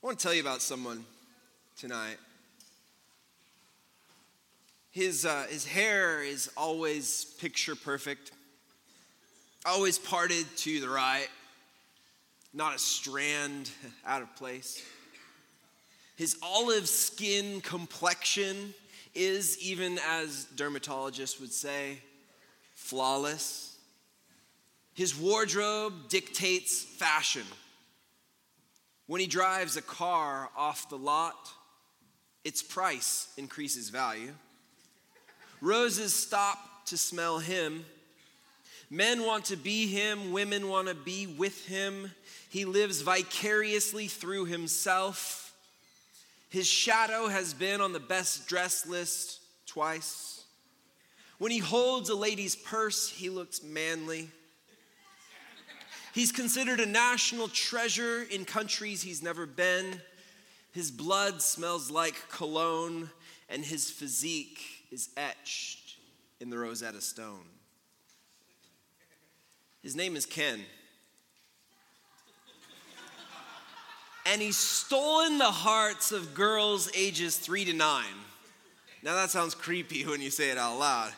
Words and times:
I 0.00 0.06
want 0.06 0.16
to 0.20 0.22
tell 0.22 0.32
you 0.32 0.40
about 0.40 0.62
someone 0.62 1.04
tonight. 1.76 2.18
His, 4.92 5.26
uh, 5.26 5.46
his 5.50 5.66
hair 5.66 6.22
is 6.22 6.48
always 6.56 7.24
picture 7.40 7.74
perfect, 7.74 8.30
always 9.66 9.98
parted 9.98 10.46
to 10.58 10.80
the 10.80 10.88
right, 10.88 11.26
not 12.54 12.76
a 12.76 12.78
strand 12.78 13.72
out 14.06 14.22
of 14.22 14.34
place. 14.36 14.84
His 16.14 16.36
olive 16.44 16.88
skin 16.88 17.60
complexion 17.60 18.74
is, 19.16 19.58
even 19.58 19.98
as 20.08 20.46
dermatologists 20.54 21.40
would 21.40 21.52
say, 21.52 21.98
flawless. 22.76 23.76
His 24.94 25.18
wardrobe 25.18 26.08
dictates 26.08 26.84
fashion. 26.84 27.42
When 29.08 29.22
he 29.22 29.26
drives 29.26 29.76
a 29.78 29.82
car 29.82 30.50
off 30.54 30.90
the 30.90 30.98
lot, 30.98 31.50
its 32.44 32.62
price 32.62 33.32
increases 33.38 33.88
value. 33.88 34.34
Roses 35.62 36.12
stop 36.12 36.86
to 36.86 36.98
smell 36.98 37.38
him. 37.38 37.86
Men 38.90 39.24
want 39.24 39.46
to 39.46 39.56
be 39.56 39.86
him, 39.86 40.30
women 40.30 40.68
want 40.68 40.88
to 40.88 40.94
be 40.94 41.26
with 41.26 41.66
him. 41.66 42.10
He 42.50 42.66
lives 42.66 43.00
vicariously 43.00 44.08
through 44.08 44.44
himself. 44.44 45.54
His 46.50 46.66
shadow 46.66 47.28
has 47.28 47.54
been 47.54 47.80
on 47.80 47.94
the 47.94 48.00
best 48.00 48.46
dress 48.46 48.86
list 48.86 49.40
twice. 49.66 50.44
When 51.38 51.50
he 51.50 51.58
holds 51.58 52.10
a 52.10 52.14
lady's 52.14 52.56
purse, 52.56 53.08
he 53.08 53.30
looks 53.30 53.62
manly. 53.62 54.30
He's 56.18 56.32
considered 56.32 56.80
a 56.80 56.86
national 56.86 57.46
treasure 57.46 58.26
in 58.28 58.44
countries 58.44 59.02
he's 59.02 59.22
never 59.22 59.46
been. 59.46 60.00
His 60.72 60.90
blood 60.90 61.40
smells 61.40 61.92
like 61.92 62.28
cologne, 62.28 63.08
and 63.48 63.64
his 63.64 63.88
physique 63.88 64.58
is 64.90 65.10
etched 65.16 65.94
in 66.40 66.50
the 66.50 66.58
Rosetta 66.58 67.00
Stone. 67.02 67.44
His 69.80 69.94
name 69.94 70.16
is 70.16 70.26
Ken. 70.26 70.58
And 74.26 74.42
he's 74.42 74.58
stolen 74.58 75.38
the 75.38 75.44
hearts 75.44 76.10
of 76.10 76.34
girls 76.34 76.90
ages 76.96 77.36
three 77.36 77.64
to 77.64 77.72
nine. 77.72 78.16
Now 79.04 79.14
that 79.14 79.30
sounds 79.30 79.54
creepy 79.54 80.04
when 80.04 80.20
you 80.20 80.30
say 80.30 80.50
it 80.50 80.58
out 80.58 80.80
loud. 80.80 81.12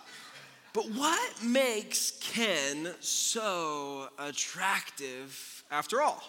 But 0.72 0.84
what 0.92 1.42
makes 1.42 2.12
Ken 2.20 2.94
so 3.00 4.08
attractive 4.18 5.64
after 5.70 6.00
all? 6.00 6.22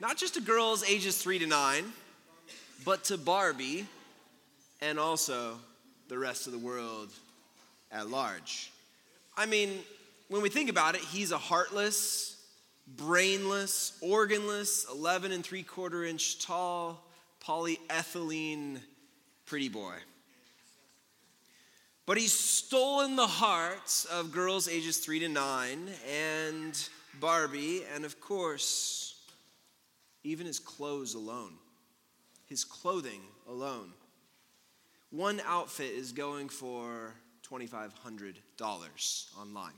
Not 0.00 0.16
just 0.16 0.34
to 0.34 0.40
girls 0.40 0.82
ages 0.84 1.18
three 1.18 1.38
to 1.38 1.46
nine, 1.46 1.84
but 2.84 3.04
to 3.04 3.18
Barbie 3.18 3.86
and 4.80 4.98
also 4.98 5.58
the 6.08 6.18
rest 6.18 6.46
of 6.46 6.52
the 6.52 6.58
world 6.58 7.10
at 7.92 8.08
large. 8.08 8.72
I 9.36 9.46
mean, 9.46 9.80
when 10.28 10.42
we 10.42 10.48
think 10.48 10.70
about 10.70 10.94
it, 10.94 11.02
he's 11.02 11.30
a 11.30 11.38
heartless, 11.38 12.42
brainless, 12.96 13.98
organless, 14.02 14.90
11 14.90 15.32
and 15.32 15.44
three 15.44 15.62
quarter 15.62 16.04
inch 16.04 16.44
tall, 16.44 17.04
polyethylene 17.46 18.78
pretty 19.46 19.68
boy. 19.68 19.94
But 22.14 22.20
he's 22.20 22.32
stolen 22.32 23.16
the 23.16 23.26
hearts 23.26 24.04
of 24.04 24.30
girls 24.30 24.68
ages 24.68 24.98
three 24.98 25.18
to 25.18 25.28
nine 25.28 25.90
and 26.08 26.88
Barbie, 27.18 27.82
and 27.92 28.04
of 28.04 28.20
course, 28.20 29.16
even 30.22 30.46
his 30.46 30.60
clothes 30.60 31.14
alone. 31.14 31.54
His 32.46 32.62
clothing 32.62 33.22
alone. 33.48 33.90
One 35.10 35.42
outfit 35.44 35.90
is 35.90 36.12
going 36.12 36.50
for 36.50 37.14
$2,500 37.50 39.36
online. 39.36 39.72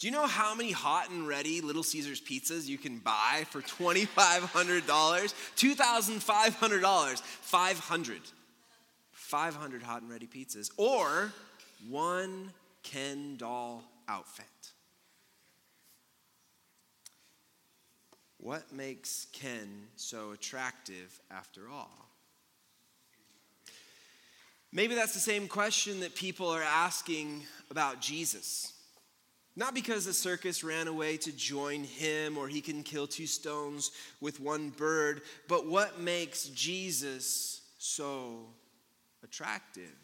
Do 0.00 0.08
you 0.08 0.12
know 0.12 0.26
how 0.26 0.56
many 0.56 0.72
hot 0.72 1.10
and 1.10 1.28
ready 1.28 1.60
Little 1.60 1.84
Caesars 1.84 2.20
pizzas 2.20 2.66
you 2.66 2.76
can 2.76 2.98
buy 2.98 3.44
for 3.50 3.62
$2,500? 3.62 4.82
$2,500. 4.82 7.20
500 7.20 8.20
500 9.34 9.82
hot 9.82 10.00
and 10.00 10.08
ready 10.08 10.28
pizzas, 10.28 10.70
or 10.76 11.32
one 11.90 12.52
Ken 12.84 13.34
doll 13.36 13.82
outfit. 14.06 14.46
What 18.38 18.72
makes 18.72 19.26
Ken 19.32 19.88
so 19.96 20.30
attractive 20.30 21.20
after 21.32 21.62
all? 21.68 21.90
Maybe 24.70 24.94
that's 24.94 25.14
the 25.14 25.18
same 25.18 25.48
question 25.48 25.98
that 25.98 26.14
people 26.14 26.48
are 26.48 26.62
asking 26.62 27.42
about 27.72 28.00
Jesus. 28.00 28.72
Not 29.56 29.74
because 29.74 30.06
the 30.06 30.12
circus 30.12 30.62
ran 30.62 30.86
away 30.86 31.16
to 31.16 31.32
join 31.32 31.82
him 31.82 32.38
or 32.38 32.46
he 32.46 32.60
can 32.60 32.84
kill 32.84 33.08
two 33.08 33.26
stones 33.26 33.90
with 34.20 34.38
one 34.38 34.70
bird, 34.70 35.22
but 35.48 35.66
what 35.66 35.98
makes 35.98 36.44
Jesus 36.50 37.62
so 37.78 38.46
attractive. 39.24 39.96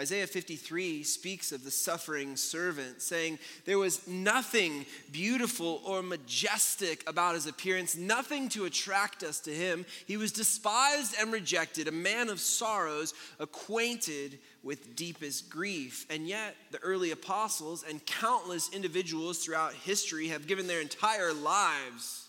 Isaiah 0.00 0.26
53 0.26 1.02
speaks 1.02 1.52
of 1.52 1.62
the 1.62 1.70
suffering 1.70 2.34
servant, 2.34 3.02
saying, 3.02 3.38
There 3.66 3.78
was 3.78 4.08
nothing 4.08 4.86
beautiful 5.12 5.82
or 5.84 6.02
majestic 6.02 7.06
about 7.06 7.34
his 7.34 7.46
appearance, 7.46 7.98
nothing 7.98 8.48
to 8.50 8.64
attract 8.64 9.22
us 9.22 9.40
to 9.40 9.50
him. 9.50 9.84
He 10.06 10.16
was 10.16 10.32
despised 10.32 11.16
and 11.20 11.30
rejected, 11.30 11.86
a 11.86 11.92
man 11.92 12.30
of 12.30 12.40
sorrows, 12.40 13.12
acquainted 13.38 14.38
with 14.62 14.96
deepest 14.96 15.50
grief. 15.50 16.06
And 16.08 16.26
yet, 16.26 16.56
the 16.70 16.78
early 16.78 17.10
apostles 17.10 17.84
and 17.86 18.04
countless 18.06 18.72
individuals 18.72 19.44
throughout 19.44 19.74
history 19.74 20.28
have 20.28 20.46
given 20.46 20.66
their 20.66 20.80
entire 20.80 21.34
lives 21.34 22.26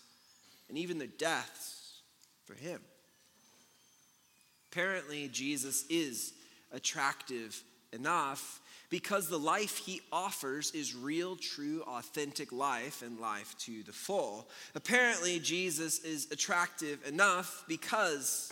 and 0.68 0.76
even 0.76 0.98
their 0.98 1.08
deaths 1.08 2.02
for 2.44 2.54
him. 2.54 2.80
Apparently, 4.72 5.28
Jesus 5.28 5.84
is 5.90 6.32
attractive 6.72 7.62
enough 7.92 8.58
because 8.88 9.28
the 9.28 9.38
life 9.38 9.76
he 9.76 10.00
offers 10.10 10.70
is 10.70 10.94
real, 10.94 11.36
true, 11.36 11.82
authentic 11.86 12.52
life 12.52 13.02
and 13.02 13.20
life 13.20 13.54
to 13.58 13.82
the 13.82 13.92
full. 13.92 14.48
Apparently, 14.74 15.38
Jesus 15.38 15.98
is 15.98 16.26
attractive 16.32 17.06
enough 17.06 17.66
because 17.68 18.50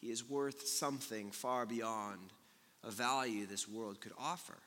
he 0.00 0.10
is 0.12 0.28
worth 0.28 0.68
something 0.68 1.32
far 1.32 1.66
beyond 1.66 2.32
a 2.84 2.92
value 2.92 3.46
this 3.46 3.68
world 3.68 4.00
could 4.00 4.12
offer. 4.16 4.58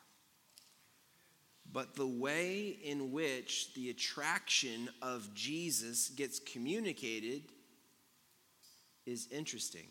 But 1.72 1.96
the 1.96 2.08
way 2.08 2.78
in 2.84 3.14
which 3.14 3.74
the 3.76 3.90
attraction 3.92 4.90
of 5.02 5.34
Jesus 5.34 6.10
gets 6.10 6.38
communicated 6.38 7.44
is 9.06 9.30
interesting 9.32 9.88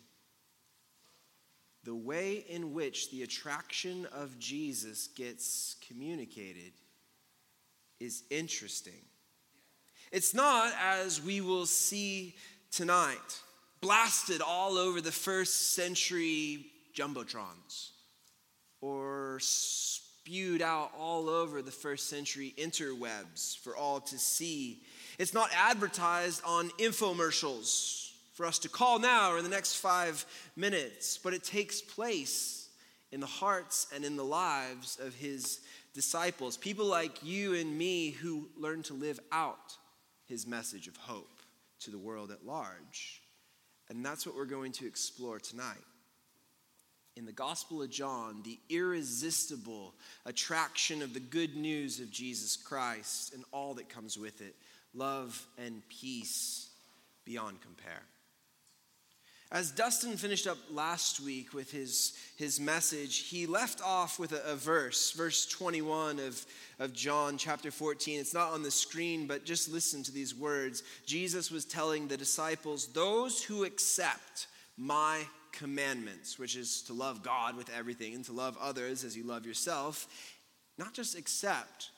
the 1.83 1.95
way 1.95 2.45
in 2.49 2.73
which 2.73 3.09
the 3.11 3.23
attraction 3.23 4.05
of 4.13 4.37
Jesus 4.37 5.07
gets 5.07 5.75
communicated 5.87 6.73
is 7.99 8.23
interesting. 8.29 9.01
It's 10.11 10.33
not, 10.33 10.73
as 10.81 11.21
we 11.21 11.41
will 11.41 11.65
see 11.65 12.35
tonight, 12.71 13.41
blasted 13.81 14.41
all 14.41 14.77
over 14.77 15.01
the 15.01 15.11
first 15.11 15.73
century 15.73 16.65
jumbotrons 16.95 17.91
or 18.81 19.37
spewed 19.41 20.61
out 20.61 20.91
all 20.97 21.29
over 21.29 21.61
the 21.61 21.71
first 21.71 22.09
century 22.09 22.53
interwebs 22.57 23.57
for 23.57 23.75
all 23.75 23.99
to 24.01 24.17
see. 24.17 24.81
It's 25.17 25.33
not 25.33 25.49
advertised 25.55 26.41
on 26.45 26.69
infomercials 26.71 28.08
for 28.39 28.45
us 28.45 28.59
to 28.59 28.69
call 28.69 28.99
now 28.99 29.33
or 29.33 29.37
in 29.39 29.43
the 29.43 29.49
next 29.49 29.75
five 29.75 30.25
minutes, 30.55 31.17
but 31.21 31.33
it 31.33 31.43
takes 31.43 31.81
place 31.81 32.69
in 33.11 33.19
the 33.19 33.27
hearts 33.27 33.87
and 33.93 34.05
in 34.05 34.15
the 34.15 34.23
lives 34.23 34.97
of 35.03 35.13
his 35.13 35.59
disciples, 35.93 36.55
people 36.55 36.85
like 36.85 37.21
you 37.21 37.53
and 37.55 37.77
me 37.77 38.11
who 38.11 38.47
learn 38.55 38.81
to 38.81 38.93
live 38.93 39.19
out 39.33 39.75
his 40.23 40.47
message 40.47 40.87
of 40.87 40.95
hope 40.95 41.41
to 41.81 41.91
the 41.91 41.97
world 41.97 42.31
at 42.31 42.45
large. 42.45 43.21
And 43.89 44.05
that's 44.05 44.25
what 44.25 44.37
we're 44.37 44.45
going 44.45 44.71
to 44.71 44.87
explore 44.87 45.41
tonight. 45.41 45.75
In 47.17 47.25
the 47.25 47.33
Gospel 47.33 47.81
of 47.81 47.89
John, 47.89 48.41
the 48.45 48.57
irresistible 48.69 49.95
attraction 50.25 51.01
of 51.01 51.13
the 51.13 51.19
good 51.19 51.57
news 51.57 51.99
of 51.99 52.09
Jesus 52.09 52.55
Christ 52.55 53.33
and 53.33 53.43
all 53.51 53.73
that 53.73 53.89
comes 53.89 54.17
with 54.17 54.39
it 54.39 54.55
love 54.93 55.45
and 55.57 55.81
peace 55.89 56.69
beyond 57.25 57.59
compare. 57.59 58.03
As 59.51 59.71
Dustin 59.71 60.15
finished 60.15 60.45
up 60.45 60.59
last 60.69 61.19
week 61.19 61.55
with 61.55 61.71
his, 61.71 62.13
his 62.35 62.59
message, 62.59 63.29
he 63.29 63.47
left 63.47 63.81
off 63.81 64.19
with 64.19 64.31
a, 64.31 64.43
a, 64.43 64.55
verse, 64.55 65.11
verse 65.13 65.47
21 65.47 66.19
of, 66.19 66.45
of 66.77 66.93
John 66.93 67.35
chapter 67.35 67.71
14. 67.71 68.19
It's 68.19 68.33
not 68.33 68.53
on 68.53 68.61
the 68.61 68.69
screen, 68.69 69.25
but 69.25 69.45
just 69.45 69.67
listen 69.67 70.03
to 70.03 70.11
these 70.11 70.35
words. 70.35 70.83
Jesus 71.07 71.49
was 71.49 71.65
telling 71.65 72.07
the 72.07 72.15
disciples, 72.15 72.89
Those 72.89 73.41
who 73.41 73.63
accept 73.63 74.45
my 74.77 75.23
commandments, 75.51 76.37
which 76.37 76.55
is 76.55 76.83
to 76.83 76.93
love 76.93 77.23
God 77.23 77.57
with 77.57 77.71
everything 77.75 78.13
and 78.13 78.23
to 78.25 78.33
love 78.33 78.55
others 78.61 79.03
as 79.03 79.17
you 79.17 79.23
love 79.23 79.47
yourself, 79.47 80.07
not 80.77 80.93
just 80.93 81.17
accept, 81.17 81.89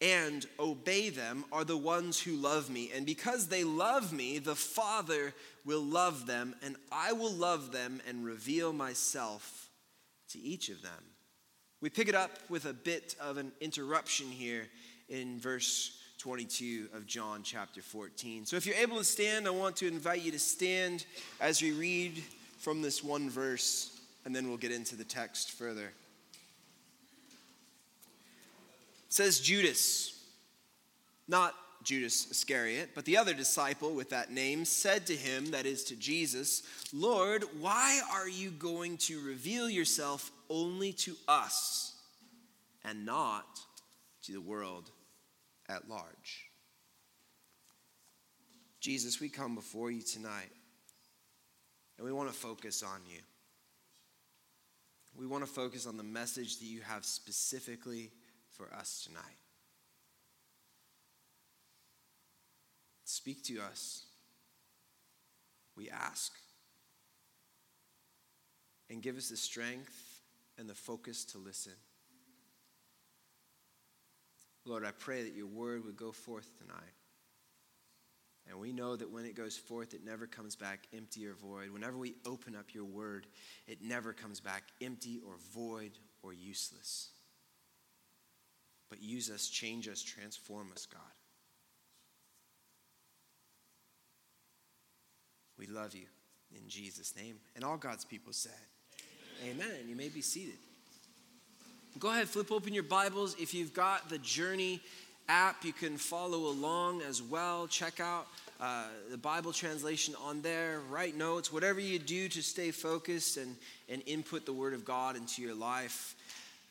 and 0.00 0.46
obey 0.60 1.10
them 1.10 1.44
are 1.52 1.64
the 1.64 1.76
ones 1.76 2.20
who 2.20 2.36
love 2.36 2.70
me. 2.70 2.90
And 2.94 3.04
because 3.04 3.48
they 3.48 3.64
love 3.64 4.12
me, 4.12 4.38
the 4.38 4.54
Father 4.54 5.34
will 5.64 5.82
love 5.82 6.26
them, 6.26 6.54
and 6.62 6.76
I 6.92 7.12
will 7.12 7.32
love 7.32 7.72
them 7.72 8.00
and 8.08 8.24
reveal 8.24 8.72
myself 8.72 9.68
to 10.30 10.38
each 10.38 10.68
of 10.68 10.82
them. 10.82 10.92
We 11.80 11.90
pick 11.90 12.08
it 12.08 12.14
up 12.14 12.30
with 12.48 12.64
a 12.64 12.72
bit 12.72 13.16
of 13.20 13.38
an 13.38 13.52
interruption 13.60 14.26
here 14.26 14.68
in 15.08 15.38
verse 15.40 15.98
22 16.18 16.88
of 16.94 17.06
John 17.06 17.42
chapter 17.42 17.80
14. 17.80 18.46
So 18.46 18.56
if 18.56 18.66
you're 18.66 18.76
able 18.76 18.98
to 18.98 19.04
stand, 19.04 19.46
I 19.46 19.50
want 19.50 19.76
to 19.76 19.86
invite 19.86 20.22
you 20.22 20.32
to 20.32 20.38
stand 20.38 21.06
as 21.40 21.62
we 21.62 21.72
read 21.72 22.22
from 22.58 22.82
this 22.82 23.04
one 23.04 23.30
verse, 23.30 24.00
and 24.24 24.34
then 24.34 24.48
we'll 24.48 24.56
get 24.56 24.72
into 24.72 24.96
the 24.96 25.04
text 25.04 25.52
further. 25.52 25.92
Says 29.08 29.40
Judas, 29.40 30.24
not 31.26 31.54
Judas 31.82 32.30
Iscariot, 32.30 32.90
but 32.94 33.04
the 33.04 33.16
other 33.16 33.32
disciple 33.32 33.94
with 33.94 34.10
that 34.10 34.30
name, 34.30 34.64
said 34.64 35.06
to 35.06 35.16
him, 35.16 35.52
that 35.52 35.64
is 35.64 35.84
to 35.84 35.96
Jesus, 35.96 36.62
Lord, 36.92 37.44
why 37.60 38.00
are 38.12 38.28
you 38.28 38.50
going 38.50 38.98
to 38.98 39.20
reveal 39.20 39.70
yourself 39.70 40.30
only 40.50 40.92
to 40.94 41.14
us 41.26 41.94
and 42.84 43.06
not 43.06 43.60
to 44.24 44.32
the 44.32 44.40
world 44.40 44.90
at 45.68 45.88
large? 45.88 46.50
Jesus, 48.80 49.20
we 49.20 49.28
come 49.28 49.54
before 49.54 49.90
you 49.90 50.02
tonight 50.02 50.50
and 51.96 52.06
we 52.06 52.12
want 52.12 52.28
to 52.28 52.34
focus 52.34 52.82
on 52.82 53.00
you. 53.08 53.20
We 55.16 55.26
want 55.26 55.44
to 55.44 55.50
focus 55.50 55.86
on 55.86 55.96
the 55.96 56.04
message 56.04 56.58
that 56.58 56.66
you 56.66 56.80
have 56.82 57.04
specifically 57.04 58.10
for 58.58 58.74
us 58.74 59.06
tonight. 59.06 59.22
Speak 63.04 63.42
to 63.44 63.60
us, 63.60 64.04
we 65.76 65.88
ask. 65.88 66.32
And 68.90 69.02
give 69.02 69.16
us 69.16 69.28
the 69.28 69.36
strength 69.36 70.20
and 70.58 70.68
the 70.68 70.74
focus 70.74 71.24
to 71.26 71.38
listen. 71.38 71.72
Lord, 74.64 74.84
I 74.84 74.90
pray 74.90 75.22
that 75.22 75.34
your 75.34 75.46
word 75.46 75.84
would 75.84 75.96
go 75.96 76.10
forth 76.10 76.50
tonight. 76.58 76.76
And 78.48 78.58
we 78.58 78.72
know 78.72 78.96
that 78.96 79.10
when 79.10 79.26
it 79.26 79.34
goes 79.34 79.56
forth, 79.56 79.92
it 79.92 80.04
never 80.04 80.26
comes 80.26 80.56
back 80.56 80.86
empty 80.96 81.26
or 81.26 81.34
void. 81.34 81.70
Whenever 81.70 81.98
we 81.98 82.14
open 82.26 82.56
up 82.56 82.74
your 82.74 82.84
word, 82.84 83.26
it 83.66 83.82
never 83.82 84.14
comes 84.14 84.40
back 84.40 84.64
empty 84.80 85.20
or 85.26 85.34
void 85.52 85.92
or 86.22 86.32
useless. 86.32 87.10
But 88.90 89.02
use 89.02 89.30
us, 89.30 89.48
change 89.48 89.88
us, 89.88 90.02
transform 90.02 90.68
us, 90.72 90.86
God. 90.86 91.02
We 95.58 95.66
love 95.66 95.94
you 95.94 96.06
in 96.54 96.68
Jesus' 96.68 97.14
name. 97.16 97.36
And 97.56 97.64
all 97.64 97.76
God's 97.76 98.04
people 98.04 98.32
said, 98.32 98.52
Amen. 99.42 99.66
Amen. 99.66 99.88
You 99.88 99.96
may 99.96 100.08
be 100.08 100.20
seated. 100.20 100.54
Go 101.98 102.10
ahead, 102.10 102.28
flip 102.28 102.52
open 102.52 102.72
your 102.72 102.84
Bibles. 102.84 103.34
If 103.40 103.54
you've 103.54 103.74
got 103.74 104.08
the 104.08 104.18
Journey 104.18 104.80
app, 105.28 105.64
you 105.64 105.72
can 105.72 105.96
follow 105.96 106.46
along 106.46 107.02
as 107.02 107.20
well. 107.20 107.66
Check 107.66 107.98
out 107.98 108.28
uh, 108.60 108.84
the 109.10 109.18
Bible 109.18 109.52
translation 109.52 110.14
on 110.22 110.40
there, 110.42 110.80
write 110.90 111.16
notes, 111.16 111.52
whatever 111.52 111.80
you 111.80 111.98
do 111.98 112.28
to 112.28 112.42
stay 112.42 112.70
focused 112.70 113.36
and, 113.36 113.56
and 113.88 114.02
input 114.06 114.46
the 114.46 114.52
Word 114.52 114.74
of 114.74 114.84
God 114.84 115.16
into 115.16 115.42
your 115.42 115.54
life. 115.54 116.14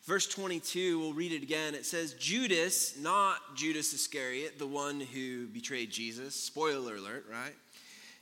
Verse 0.07 0.25
22, 0.25 1.00
we'll 1.00 1.12
read 1.12 1.33
it 1.33 1.44
again. 1.44 1.75
It 1.75 1.86
says, 1.86 2.13
Judas, 2.13 2.98
not 2.98 3.57
Judas 3.57 3.94
Iscariot, 3.94 4.57
the 4.57 4.65
one 4.65 5.01
who 5.01 5.48
betrayed 5.48 5.92
Jesus. 5.92 6.33
Spoiler 6.33 6.95
alert, 6.95 7.25
right? 7.30 7.54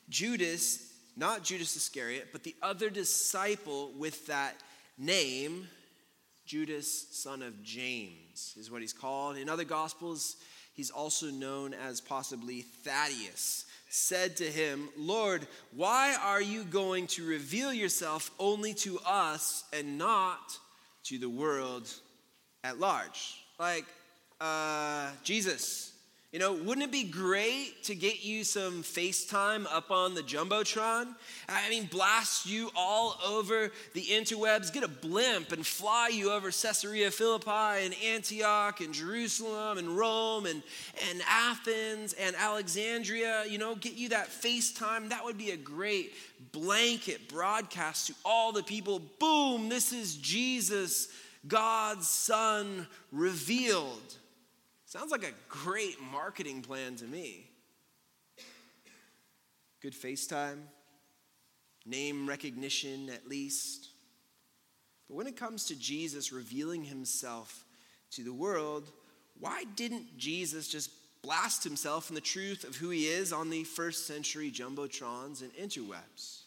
Judas, 0.09 0.91
not 1.15 1.43
Judas 1.43 1.75
Iscariot, 1.75 2.29
but 2.31 2.41
the 2.41 2.55
other 2.63 2.89
disciple 2.89 3.91
with 3.99 4.25
that 4.25 4.55
name, 4.97 5.67
Judas, 6.47 7.07
son 7.11 7.43
of 7.43 7.61
James, 7.61 8.55
is 8.59 8.71
what 8.71 8.81
he's 8.81 8.91
called. 8.91 9.37
In 9.37 9.47
other 9.47 9.63
gospels, 9.63 10.37
he's 10.73 10.89
also 10.89 11.27
known 11.27 11.75
as 11.75 12.01
possibly 12.01 12.61
Thaddeus, 12.61 13.65
said 13.89 14.35
to 14.37 14.45
him, 14.45 14.89
Lord, 14.97 15.45
why 15.71 16.17
are 16.19 16.41
you 16.41 16.63
going 16.63 17.05
to 17.09 17.27
reveal 17.27 17.71
yourself 17.71 18.31
only 18.39 18.73
to 18.73 18.97
us 19.05 19.65
and 19.71 19.99
not 19.99 20.57
to 21.05 21.19
the 21.19 21.29
world 21.29 21.87
at 22.63 22.79
large. 22.79 23.43
Like, 23.59 23.85
uh, 24.41 25.11
Jesus, 25.23 25.93
you 26.35 26.39
know, 26.39 26.51
wouldn't 26.51 26.83
it 26.83 26.91
be 26.91 27.05
great 27.05 27.81
to 27.83 27.95
get 27.95 28.25
you 28.25 28.43
some 28.43 28.83
FaceTime 28.83 29.65
up 29.71 29.89
on 29.89 30.15
the 30.15 30.21
Jumbotron? 30.21 31.15
I 31.47 31.69
mean, 31.69 31.85
blast 31.85 32.45
you 32.45 32.71
all 32.75 33.17
over 33.25 33.71
the 33.93 34.01
interwebs, 34.01 34.73
get 34.73 34.83
a 34.83 34.89
blimp 34.89 35.53
and 35.53 35.65
fly 35.65 36.09
you 36.09 36.33
over 36.33 36.51
Caesarea 36.51 37.09
Philippi 37.09 37.85
and 37.85 37.95
Antioch 38.03 38.81
and 38.81 38.93
Jerusalem 38.93 39.77
and 39.77 39.87
Rome 39.97 40.45
and, 40.45 40.61
and 41.09 41.21
Athens 41.25 42.11
and 42.11 42.35
Alexandria, 42.35 43.45
you 43.47 43.57
know, 43.57 43.75
get 43.75 43.93
you 43.93 44.09
that 44.09 44.27
FaceTime. 44.27 45.07
That 45.07 45.23
would 45.23 45.37
be 45.37 45.51
a 45.51 45.57
great 45.57 46.11
blanket 46.51 47.29
broadcast 47.29 48.07
to 48.07 48.13
all 48.25 48.51
the 48.51 48.63
people. 48.63 49.01
Boom, 49.21 49.69
this 49.69 49.93
is 49.93 50.17
Jesus, 50.17 51.07
God's 51.47 52.09
Son, 52.09 52.87
revealed. 53.13 54.17
Sounds 54.97 55.11
like 55.11 55.25
a 55.25 55.33
great 55.49 55.97
marketing 56.09 56.61
plan 56.61 56.95
to 56.95 57.03
me. 57.03 57.49
Good 59.81 59.93
FaceTime, 59.93 60.59
name 61.85 62.29
recognition 62.29 63.09
at 63.09 63.27
least. 63.27 63.89
But 65.09 65.15
when 65.15 65.27
it 65.27 65.35
comes 65.35 65.65
to 65.65 65.75
Jesus 65.77 66.31
revealing 66.31 66.85
himself 66.85 67.65
to 68.11 68.23
the 68.23 68.31
world, 68.31 68.89
why 69.37 69.65
didn't 69.75 70.17
Jesus 70.17 70.69
just 70.69 70.91
blast 71.21 71.61
himself 71.61 72.07
in 72.07 72.15
the 72.15 72.21
truth 72.21 72.63
of 72.63 72.77
who 72.77 72.89
he 72.89 73.07
is 73.07 73.33
on 73.33 73.49
the 73.49 73.65
first 73.65 74.07
century 74.07 74.49
jumbotrons 74.49 75.41
and 75.41 75.53
interwebs? 75.55 76.43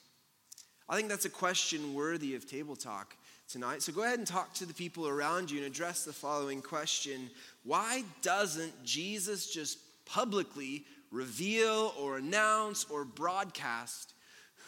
I 0.89 0.97
think 0.97 1.11
that's 1.11 1.27
a 1.27 1.31
question 1.31 1.93
worthy 1.93 2.35
of 2.35 2.49
table 2.49 2.77
talk 2.77 3.15
tonight. 3.49 3.83
So 3.83 3.93
go 3.93 4.03
ahead 4.03 4.19
and 4.19 4.27
talk 4.27 4.53
to 4.55 4.67
the 4.67 4.75
people 4.75 5.09
around 5.09 5.51
you 5.51 5.59
and 5.59 5.67
address 5.67 6.05
the 6.05 6.13
following 6.13 6.61
question 6.61 7.31
Why 7.65 8.05
doesn't 8.23 8.85
Jesus 8.85 9.51
just 9.51 9.79
publicly 10.05 10.85
reveal 11.11 11.95
or 11.99 12.19
announce 12.19 12.85
or 12.91 13.05
broadcast 13.05 14.13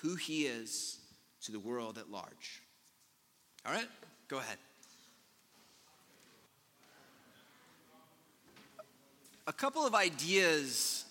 who 0.01 0.15
he 0.15 0.47
is 0.47 0.99
to 1.43 1.53
the 1.53 1.61
world 1.61 1.99
at 1.99 2.11
large? 2.11 2.63
All 3.67 3.73
right, 3.73 3.89
go 4.29 4.39
ahead. 4.39 4.57
A 9.47 9.53
couple 9.53 9.85
of 9.85 9.95
ideas 9.95 11.05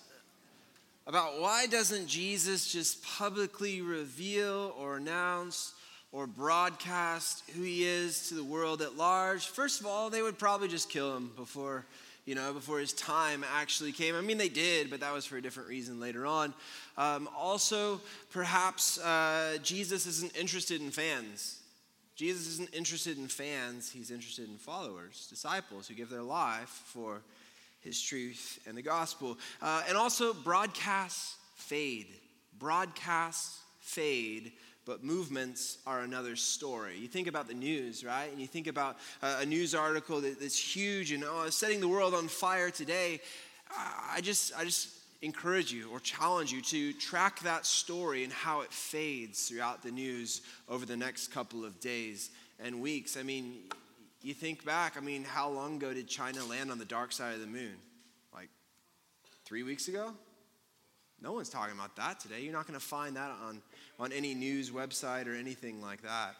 about 1.06 1.40
why 1.40 1.66
doesn't 1.66 2.06
Jesus 2.06 2.72
just 2.72 3.04
publicly 3.04 3.80
reveal 3.80 4.74
or 4.78 4.96
announce 4.96 5.74
or 6.12 6.26
broadcast 6.26 7.44
who 7.54 7.62
he 7.62 7.84
is 7.84 8.28
to 8.28 8.34
the 8.34 8.44
world 8.44 8.82
at 8.82 8.96
large. 8.96 9.46
First 9.46 9.80
of 9.80 9.86
all, 9.86 10.10
they 10.10 10.22
would 10.22 10.38
probably 10.38 10.68
just 10.68 10.90
kill 10.90 11.16
him 11.16 11.30
before, 11.36 11.86
you 12.24 12.34
know, 12.34 12.52
before 12.52 12.80
his 12.80 12.92
time 12.92 13.44
actually 13.54 13.92
came. 13.92 14.16
I 14.16 14.20
mean, 14.20 14.38
they 14.38 14.48
did, 14.48 14.90
but 14.90 15.00
that 15.00 15.12
was 15.12 15.24
for 15.24 15.36
a 15.36 15.42
different 15.42 15.68
reason 15.68 16.00
later 16.00 16.26
on. 16.26 16.52
Um, 16.98 17.28
also, 17.36 18.00
perhaps 18.32 18.98
uh, 18.98 19.58
Jesus 19.62 20.06
isn't 20.06 20.36
interested 20.36 20.80
in 20.80 20.90
fans. 20.90 21.58
Jesus 22.16 22.48
isn't 22.48 22.74
interested 22.74 23.16
in 23.16 23.28
fans, 23.28 23.90
he's 23.90 24.10
interested 24.10 24.46
in 24.46 24.58
followers, 24.58 25.26
disciples 25.30 25.88
who 25.88 25.94
give 25.94 26.10
their 26.10 26.22
life 26.22 26.82
for 26.84 27.22
his 27.80 27.98
truth 27.98 28.58
and 28.66 28.76
the 28.76 28.82
gospel. 28.82 29.38
Uh, 29.62 29.82
and 29.88 29.96
also, 29.96 30.34
broadcasts 30.34 31.36
fade. 31.54 32.08
Broadcasts 32.58 33.60
fade 33.80 34.52
but 34.86 35.04
movements 35.04 35.78
are 35.86 36.00
another 36.00 36.36
story. 36.36 36.96
You 36.98 37.08
think 37.08 37.26
about 37.26 37.48
the 37.48 37.54
news, 37.54 38.04
right? 38.04 38.30
And 38.30 38.40
you 38.40 38.46
think 38.46 38.66
about 38.66 38.98
a 39.22 39.46
news 39.46 39.74
article 39.74 40.20
that's 40.20 40.58
huge 40.58 41.12
and 41.12 41.24
oh, 41.24 41.48
setting 41.50 41.80
the 41.80 41.88
world 41.88 42.14
on 42.14 42.28
fire 42.28 42.70
today. 42.70 43.20
I 43.70 44.20
just, 44.20 44.52
I 44.56 44.64
just, 44.64 44.96
encourage 45.22 45.70
you 45.70 45.90
or 45.90 46.00
challenge 46.00 46.50
you 46.50 46.62
to 46.62 46.92
track 46.94 47.40
that 47.40 47.66
story 47.66 48.24
and 48.24 48.32
how 48.32 48.62
it 48.62 48.72
fades 48.72 49.48
throughout 49.48 49.82
the 49.82 49.90
news 49.90 50.40
over 50.68 50.86
the 50.86 50.96
next 50.96 51.28
couple 51.28 51.64
of 51.64 51.78
days 51.80 52.30
and 52.58 52.80
weeks. 52.80 53.16
I 53.16 53.22
mean, 53.22 53.64
you 54.22 54.34
think 54.34 54.64
back, 54.64 54.96
I 54.96 55.00
mean, 55.00 55.24
how 55.24 55.50
long 55.50 55.76
ago 55.76 55.92
did 55.92 56.08
China 56.08 56.44
land 56.44 56.70
on 56.70 56.78
the 56.78 56.84
dark 56.84 57.12
side 57.12 57.34
of 57.34 57.40
the 57.40 57.46
moon? 57.46 57.76
Like 58.32 58.48
three 59.44 59.62
weeks 59.62 59.88
ago? 59.88 60.14
No 61.22 61.32
one's 61.32 61.50
talking 61.50 61.74
about 61.74 61.96
that 61.96 62.18
today. 62.18 62.40
You're 62.40 62.54
not 62.54 62.66
going 62.66 62.78
to 62.78 62.84
find 62.84 63.16
that 63.16 63.30
on, 63.46 63.60
on 64.00 64.12
any 64.12 64.34
news 64.34 64.70
website 64.70 65.26
or 65.26 65.34
anything 65.34 65.80
like 65.82 66.02
that. 66.02 66.34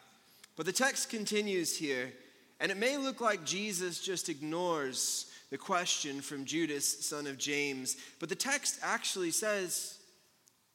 But 0.56 0.66
the 0.66 0.72
text 0.72 1.10
continues 1.10 1.76
here, 1.76 2.10
and 2.58 2.72
it 2.72 2.78
may 2.78 2.96
look 2.96 3.20
like 3.20 3.44
Jesus 3.44 4.00
just 4.00 4.28
ignores 4.28 5.30
the 5.50 5.58
question 5.58 6.20
from 6.20 6.44
Judas, 6.44 7.06
son 7.06 7.26
of 7.26 7.38
James. 7.38 7.96
But 8.18 8.28
the 8.28 8.34
text 8.34 8.78
actually 8.82 9.30
says 9.30 9.98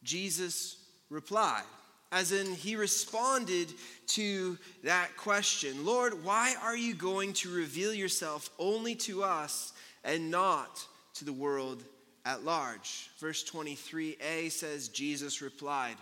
Jesus 0.04 0.78
replied, 1.10 1.64
as 2.12 2.32
in 2.32 2.54
he 2.54 2.76
responded 2.76 3.68
to 4.08 4.58
that 4.84 5.10
question 5.18 5.86
Lord, 5.86 6.24
why 6.24 6.56
are 6.62 6.78
you 6.78 6.94
going 6.94 7.34
to 7.34 7.54
reveal 7.54 7.94
yourself 7.94 8.50
only 8.60 8.96
to 8.96 9.24
us 9.24 9.74
and 10.04 10.30
not 10.30 10.86
to 11.16 11.26
the 11.26 11.34
world 11.34 11.84
at 12.26 12.46
large? 12.46 13.10
Verse 13.20 13.44
23a 13.50 14.52
says, 14.52 14.88
Jesus 14.90 15.42
replied, 15.42 15.96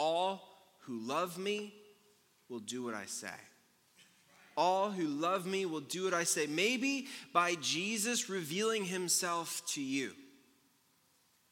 All 0.00 0.40
who 0.86 0.98
love 0.98 1.36
me 1.36 1.74
will 2.48 2.60
do 2.60 2.82
what 2.82 2.94
I 2.94 3.04
say. 3.04 3.28
All 4.56 4.90
who 4.90 5.06
love 5.06 5.44
me 5.44 5.66
will 5.66 5.80
do 5.80 6.04
what 6.04 6.14
I 6.14 6.24
say. 6.24 6.46
Maybe 6.46 7.06
by 7.34 7.56
Jesus 7.56 8.30
revealing 8.30 8.86
himself 8.86 9.60
to 9.74 9.82
you. 9.82 10.12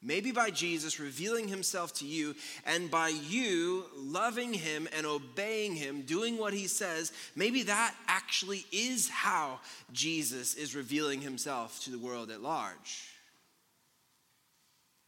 Maybe 0.01 0.31
by 0.31 0.49
Jesus 0.49 0.99
revealing 0.99 1.47
himself 1.47 1.93
to 1.95 2.07
you, 2.07 2.33
and 2.65 2.89
by 2.89 3.09
you 3.09 3.85
loving 3.95 4.53
him 4.53 4.87
and 4.97 5.05
obeying 5.05 5.75
him, 5.75 6.01
doing 6.01 6.39
what 6.39 6.53
he 6.53 6.65
says, 6.65 7.11
maybe 7.35 7.63
that 7.63 7.93
actually 8.07 8.65
is 8.71 9.09
how 9.09 9.59
Jesus 9.91 10.55
is 10.55 10.75
revealing 10.75 11.21
himself 11.21 11.79
to 11.81 11.91
the 11.91 11.99
world 11.99 12.31
at 12.31 12.41
large. 12.41 13.09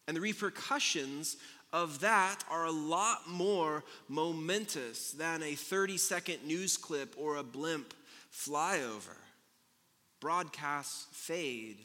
And 0.07 0.15
the 0.15 0.21
repercussions 0.21 1.37
of 1.73 1.99
that 2.01 2.43
are 2.49 2.65
a 2.65 2.71
lot 2.71 3.29
more 3.29 3.83
momentous 4.09 5.11
than 5.11 5.41
a 5.43 5.55
30 5.55 5.97
second 5.97 6.45
news 6.45 6.77
clip 6.77 7.15
or 7.17 7.37
a 7.37 7.43
blimp 7.43 7.93
flyover. 8.33 9.17
Broadcasts 10.19 11.07
fade, 11.11 11.77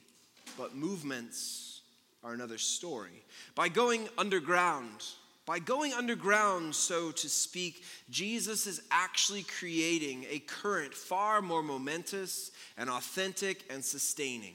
but 0.58 0.74
movements 0.74 1.80
are 2.22 2.34
another 2.34 2.58
story. 2.58 3.24
By 3.54 3.68
going 3.68 4.08
underground, 4.18 5.04
by 5.46 5.60
going 5.60 5.92
underground, 5.92 6.74
so 6.74 7.12
to 7.12 7.28
speak, 7.28 7.84
Jesus 8.10 8.66
is 8.66 8.82
actually 8.90 9.44
creating 9.44 10.26
a 10.28 10.40
current 10.40 10.92
far 10.92 11.40
more 11.40 11.62
momentous 11.62 12.50
and 12.76 12.90
authentic 12.90 13.62
and 13.70 13.84
sustaining. 13.84 14.54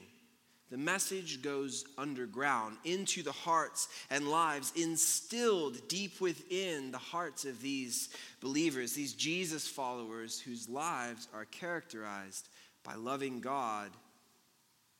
The 0.72 0.78
message 0.78 1.42
goes 1.42 1.84
underground 1.98 2.78
into 2.84 3.22
the 3.22 3.30
hearts 3.30 3.90
and 4.08 4.30
lives, 4.30 4.72
instilled 4.74 5.86
deep 5.86 6.18
within 6.18 6.90
the 6.90 6.96
hearts 6.96 7.44
of 7.44 7.60
these 7.60 8.08
believers, 8.40 8.94
these 8.94 9.12
Jesus 9.12 9.68
followers 9.68 10.40
whose 10.40 10.70
lives 10.70 11.28
are 11.34 11.44
characterized 11.44 12.48
by 12.84 12.94
loving 12.94 13.40
God 13.40 13.90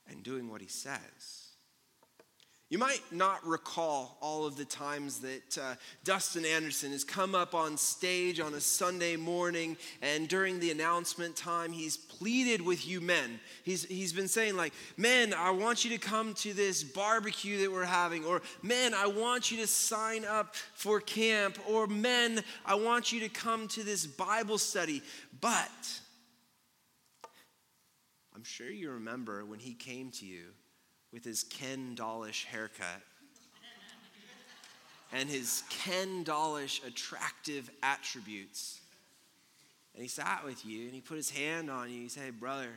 and 0.07 0.21
doing 0.21 0.47
what 0.47 0.61
He 0.61 0.67
says. 0.67 1.42
You 2.73 2.79
might 2.79 3.03
not 3.11 3.45
recall 3.45 4.17
all 4.19 4.47
of 4.47 4.55
the 4.55 4.65
times 4.65 5.19
that 5.19 5.57
uh, 5.59 5.75
Dustin 6.03 6.43
Anderson 6.43 6.91
has 6.91 7.03
come 7.03 7.35
up 7.35 7.53
on 7.53 7.77
stage 7.77 8.39
on 8.39 8.55
a 8.55 8.59
Sunday 8.59 9.15
morning 9.15 9.77
and 10.01 10.27
during 10.27 10.59
the 10.59 10.71
announcement 10.71 11.35
time, 11.35 11.71
he's 11.71 11.97
pleaded 11.97 12.61
with 12.61 12.87
you 12.87 12.99
men. 12.99 13.39
He's, 13.63 13.85
he's 13.85 14.11
been 14.11 14.27
saying, 14.27 14.57
like, 14.57 14.73
men, 14.97 15.35
I 15.35 15.51
want 15.51 15.85
you 15.85 15.91
to 15.91 15.99
come 15.99 16.33
to 16.33 16.51
this 16.51 16.83
barbecue 16.83 17.59
that 17.59 17.71
we're 17.71 17.85
having, 17.85 18.25
or 18.25 18.41
men, 18.63 18.95
I 18.95 19.05
want 19.05 19.51
you 19.51 19.57
to 19.57 19.67
sign 19.67 20.25
up 20.25 20.55
for 20.73 20.99
camp, 20.99 21.59
or 21.69 21.85
men, 21.85 22.43
I 22.65 22.73
want 22.73 23.11
you 23.11 23.19
to 23.19 23.29
come 23.29 23.67
to 23.67 23.83
this 23.83 24.07
Bible 24.07 24.57
study. 24.57 25.03
But 25.41 26.01
I'm 28.35 28.43
sure 28.43 28.71
you 28.71 28.93
remember 28.93 29.45
when 29.45 29.59
he 29.59 29.75
came 29.75 30.09
to 30.09 30.25
you 30.25 30.45
with 31.13 31.23
his 31.23 31.43
Ken 31.43 31.95
Dollish 31.95 32.45
haircut 32.45 33.01
and 35.13 35.29
his 35.29 35.63
Ken 35.69 36.23
Dollish 36.23 36.85
attractive 36.85 37.69
attributes. 37.83 38.81
And 39.93 40.01
he 40.01 40.09
sat 40.09 40.43
with 40.43 40.65
you 40.65 40.85
and 40.85 40.93
he 40.93 41.01
put 41.01 41.17
his 41.17 41.29
hand 41.29 41.69
on 41.69 41.91
you. 41.91 42.01
He 42.01 42.09
said, 42.09 42.23
hey, 42.23 42.31
brother, 42.31 42.69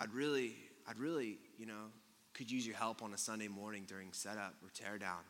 I'd 0.00 0.12
really, 0.12 0.54
I'd 0.88 0.98
really, 0.98 1.38
you 1.58 1.66
know, 1.66 1.90
could 2.34 2.48
use 2.48 2.64
your 2.64 2.76
help 2.76 3.02
on 3.02 3.12
a 3.12 3.18
Sunday 3.18 3.48
morning 3.48 3.84
during 3.88 4.12
setup 4.12 4.54
or 4.62 4.68
teardown. 4.68 5.24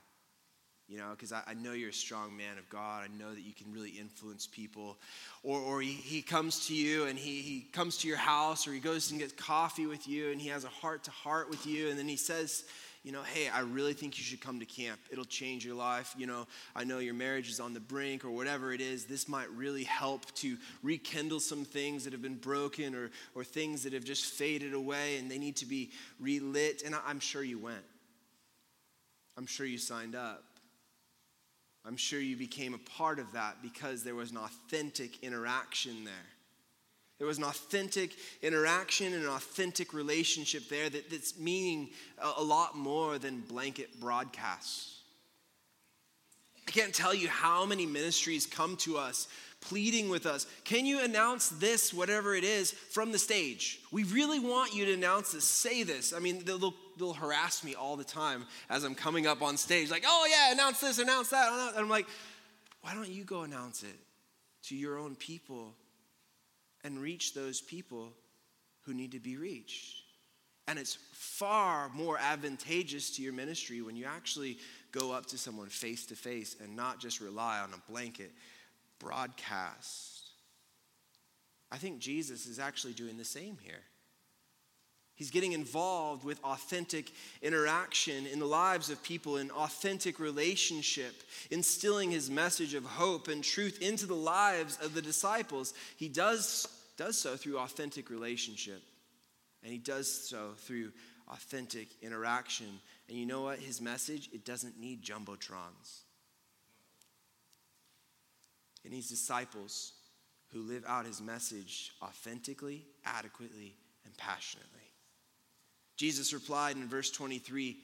You 0.88 0.96
know, 0.96 1.10
because 1.10 1.32
I, 1.32 1.42
I, 1.46 1.52
know 1.52 1.72
you're 1.72 1.90
a 1.90 1.92
strong 1.92 2.34
man 2.34 2.56
of 2.56 2.66
God. 2.70 3.04
I 3.04 3.22
know 3.22 3.34
that 3.34 3.42
you 3.42 3.52
can 3.52 3.70
really 3.74 3.90
influence 3.90 4.46
people. 4.46 4.96
Or, 5.42 5.60
or 5.60 5.82
he, 5.82 5.92
he 5.92 6.22
comes 6.22 6.66
to 6.68 6.74
you 6.74 7.04
and 7.04 7.18
he, 7.18 7.42
he 7.42 7.66
comes 7.72 7.98
to 7.98 8.08
your 8.08 8.16
house 8.16 8.66
or 8.66 8.72
he 8.72 8.80
goes 8.80 9.10
and 9.10 9.20
gets 9.20 9.34
coffee 9.34 9.84
with 9.84 10.08
you 10.08 10.32
and 10.32 10.40
he 10.40 10.48
has 10.48 10.64
a 10.64 10.68
heart 10.68 11.04
to 11.04 11.10
heart 11.10 11.50
with 11.50 11.66
you. 11.66 11.90
And 11.90 11.98
then 11.98 12.08
he 12.08 12.16
says, 12.16 12.64
you 13.04 13.12
know, 13.12 13.22
hey, 13.22 13.48
I 13.48 13.60
really 13.60 13.92
think 13.92 14.18
you 14.18 14.24
should 14.24 14.40
come 14.40 14.60
to 14.60 14.64
camp. 14.66 14.98
It'll 15.10 15.24
change 15.26 15.64
your 15.64 15.74
life. 15.74 16.14
You 16.16 16.26
know, 16.26 16.46
I 16.74 16.84
know 16.84 17.00
your 17.00 17.14
marriage 17.14 17.50
is 17.50 17.60
on 17.60 17.74
the 17.74 17.80
brink 17.80 18.24
or 18.24 18.30
whatever 18.30 18.72
it 18.72 18.80
is. 18.80 19.04
This 19.04 19.28
might 19.28 19.50
really 19.50 19.84
help 19.84 20.34
to 20.36 20.56
rekindle 20.82 21.40
some 21.40 21.66
things 21.66 22.04
that 22.04 22.14
have 22.14 22.22
been 22.22 22.36
broken 22.36 22.94
or, 22.94 23.10
or 23.34 23.44
things 23.44 23.82
that 23.84 23.92
have 23.92 24.04
just 24.04 24.24
faded 24.24 24.72
away 24.72 25.18
and 25.18 25.30
they 25.30 25.38
need 25.38 25.56
to 25.56 25.66
be 25.66 25.90
relit. 26.18 26.82
And 26.84 26.94
I'm 27.06 27.20
sure 27.20 27.42
you 27.42 27.58
went. 27.58 27.84
I'm 29.36 29.46
sure 29.46 29.66
you 29.66 29.78
signed 29.78 30.16
up. 30.16 30.44
I'm 31.88 31.96
sure 31.96 32.20
you 32.20 32.36
became 32.36 32.74
a 32.74 32.90
part 32.98 33.18
of 33.18 33.32
that 33.32 33.62
because 33.62 34.04
there 34.04 34.14
was 34.14 34.30
an 34.30 34.36
authentic 34.36 35.24
interaction 35.24 36.04
there. 36.04 36.12
There 37.16 37.26
was 37.26 37.38
an 37.38 37.44
authentic 37.44 38.14
interaction 38.42 39.14
and 39.14 39.24
an 39.24 39.30
authentic 39.30 39.94
relationship 39.94 40.68
there 40.68 40.90
that, 40.90 41.10
that's 41.10 41.38
meaning 41.38 41.88
a, 42.22 42.42
a 42.42 42.42
lot 42.42 42.76
more 42.76 43.18
than 43.18 43.40
blanket 43.40 43.98
broadcasts. 44.00 44.97
I 46.68 46.70
can't 46.70 46.92
tell 46.92 47.14
you 47.14 47.28
how 47.28 47.64
many 47.64 47.86
ministries 47.86 48.44
come 48.44 48.76
to 48.78 48.98
us 48.98 49.26
pleading 49.62 50.10
with 50.10 50.26
us. 50.26 50.46
Can 50.64 50.84
you 50.84 51.02
announce 51.02 51.48
this, 51.48 51.94
whatever 51.94 52.34
it 52.34 52.44
is, 52.44 52.72
from 52.72 53.10
the 53.10 53.18
stage? 53.18 53.80
We 53.90 54.04
really 54.04 54.38
want 54.38 54.74
you 54.74 54.84
to 54.84 54.92
announce 54.92 55.32
this. 55.32 55.44
Say 55.44 55.82
this. 55.82 56.12
I 56.12 56.18
mean, 56.18 56.44
they'll, 56.44 56.74
they'll 56.98 57.14
harass 57.14 57.64
me 57.64 57.74
all 57.74 57.96
the 57.96 58.04
time 58.04 58.44
as 58.68 58.84
I'm 58.84 58.94
coming 58.94 59.26
up 59.26 59.40
on 59.40 59.56
stage, 59.56 59.90
like, 59.90 60.04
oh, 60.06 60.28
yeah, 60.30 60.52
announce 60.52 60.80
this, 60.80 60.98
announce 60.98 61.30
that. 61.30 61.50
And 61.70 61.78
I'm 61.78 61.88
like, 61.88 62.06
why 62.82 62.92
don't 62.92 63.08
you 63.08 63.24
go 63.24 63.44
announce 63.44 63.82
it 63.82 63.96
to 64.64 64.76
your 64.76 64.98
own 64.98 65.16
people 65.16 65.72
and 66.84 67.00
reach 67.00 67.32
those 67.32 67.62
people 67.62 68.12
who 68.82 68.92
need 68.92 69.12
to 69.12 69.20
be 69.20 69.38
reached? 69.38 70.02
And 70.68 70.78
it's 70.78 70.98
far 71.12 71.88
more 71.94 72.18
advantageous 72.18 73.16
to 73.16 73.22
your 73.22 73.32
ministry 73.32 73.80
when 73.80 73.96
you 73.96 74.04
actually 74.04 74.58
go 74.92 75.12
up 75.12 75.26
to 75.26 75.38
someone 75.38 75.68
face 75.68 76.06
to 76.06 76.16
face 76.16 76.56
and 76.62 76.76
not 76.76 77.00
just 77.00 77.20
rely 77.20 77.58
on 77.60 77.70
a 77.72 77.90
blanket 77.90 78.32
broadcast. 78.98 80.30
I 81.70 81.76
think 81.76 81.98
Jesus 81.98 82.46
is 82.46 82.58
actually 82.58 82.94
doing 82.94 83.18
the 83.18 83.24
same 83.24 83.58
here. 83.62 83.82
He's 85.18 85.30
getting 85.32 85.50
involved 85.50 86.24
with 86.24 86.42
authentic 86.44 87.10
interaction 87.42 88.24
in 88.26 88.38
the 88.38 88.46
lives 88.46 88.88
of 88.88 89.02
people, 89.02 89.38
in 89.38 89.50
authentic 89.50 90.20
relationship, 90.20 91.12
instilling 91.50 92.12
his 92.12 92.30
message 92.30 92.72
of 92.74 92.84
hope 92.84 93.26
and 93.26 93.42
truth 93.42 93.82
into 93.82 94.06
the 94.06 94.14
lives 94.14 94.78
of 94.80 94.94
the 94.94 95.02
disciples. 95.02 95.74
He 95.96 96.08
does, 96.08 96.68
does 96.96 97.18
so 97.18 97.34
through 97.36 97.58
authentic 97.58 98.10
relationship, 98.10 98.80
and 99.64 99.72
he 99.72 99.78
does 99.78 100.08
so 100.08 100.52
through 100.56 100.92
authentic 101.26 101.88
interaction. 102.00 102.78
And 103.08 103.16
you 103.16 103.26
know 103.26 103.42
what? 103.42 103.58
His 103.58 103.80
message, 103.80 104.28
it 104.32 104.44
doesn't 104.44 104.78
need 104.78 105.02
jumbotrons. 105.02 106.02
It 108.84 108.92
needs 108.92 109.08
disciples 109.08 109.92
who 110.52 110.60
live 110.60 110.84
out 110.86 111.06
his 111.06 111.20
message 111.20 111.92
authentically, 112.02 112.84
adequately, 113.04 113.76
and 114.04 114.16
passionately. 114.16 114.80
Jesus 115.96 116.32
replied 116.32 116.76
in 116.76 116.88
verse 116.88 117.10
23 117.10 117.76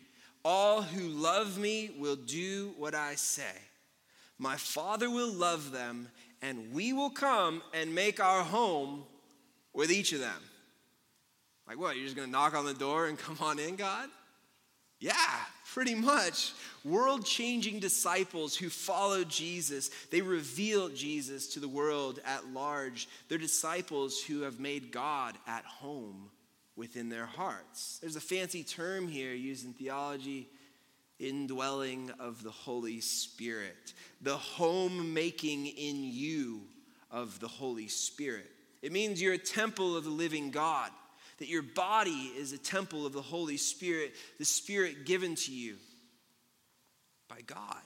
All 0.45 0.83
who 0.83 1.09
love 1.09 1.59
me 1.59 1.91
will 1.99 2.17
do 2.17 2.75
what 2.79 2.95
I 2.95 3.17
say. 3.17 3.53
My 4.39 4.57
Father 4.57 5.11
will 5.11 5.33
love 5.33 5.73
them, 5.73 6.09
and 6.43 6.73
we 6.73 6.93
will 6.93 7.11
come 7.11 7.63
and 7.73 7.95
make 7.95 8.21
our 8.21 8.43
home 8.43 9.05
with 9.73 9.91
each 9.91 10.13
of 10.13 10.21
them. 10.21 10.41
Like 11.67 11.79
what? 11.79 11.97
You're 11.97 12.05
just 12.05 12.17
going 12.17 12.29
to 12.29 12.33
knock 12.33 12.55
on 12.55 12.65
the 12.65 12.75
door 12.75 13.07
and 13.07 13.19
come 13.19 13.39
on 13.41 13.59
in, 13.59 13.77
God? 13.77 14.09
Yeah, 15.01 15.13
pretty 15.73 15.95
much. 15.95 16.53
World 16.85 17.25
changing 17.27 17.81
disciples 17.81 18.57
who 18.57 18.69
follow 18.69 19.25
Jesus. 19.25 19.91
They 20.11 20.21
reveal 20.21 20.89
Jesus 20.89 21.49
to 21.55 21.61
the 21.61 21.69
world 21.69 22.21
at 22.25 22.47
large. 22.53 23.09
They're 23.29 23.39
disciples 23.39 24.23
who 24.23 24.43
have 24.43 24.61
made 24.61 24.93
God 24.93 25.37
at 25.47 25.65
home 25.65 26.31
within 26.77 27.09
their 27.09 27.27
hearts. 27.27 27.99
There's 28.01 28.17
a 28.17 28.21
fancy 28.21 28.65
term 28.65 29.09
here 29.09 29.35
used 29.35 29.65
in 29.65 29.73
theology 29.73 30.49
indwelling 31.19 32.11
of 32.19 32.43
the 32.43 32.51
Holy 32.51 33.01
Spirit, 33.01 33.95
the 34.21 34.37
home 34.37 35.15
making 35.15 35.67
in 35.67 36.03
you 36.05 36.63
of 37.11 37.39
the 37.41 37.49
Holy 37.49 37.89
Spirit. 37.89 38.51
It 38.83 38.93
means 38.93 39.23
you're 39.23 39.35
a 39.35 39.39
temple 39.39 39.97
of 39.97 40.05
the 40.05 40.11
living 40.11 40.51
God, 40.51 40.91
that 41.39 41.49
your 41.49 41.63
body 41.63 42.33
is 42.37 42.53
a 42.53 42.59
temple 42.59 43.07
of 43.07 43.13
the 43.13 43.23
Holy 43.23 43.57
Spirit, 43.57 44.15
the 44.39 44.45
Spirit 44.45 45.07
given 45.07 45.35
to 45.35 45.53
you 45.53 45.77
by 47.29 47.41
God. 47.47 47.83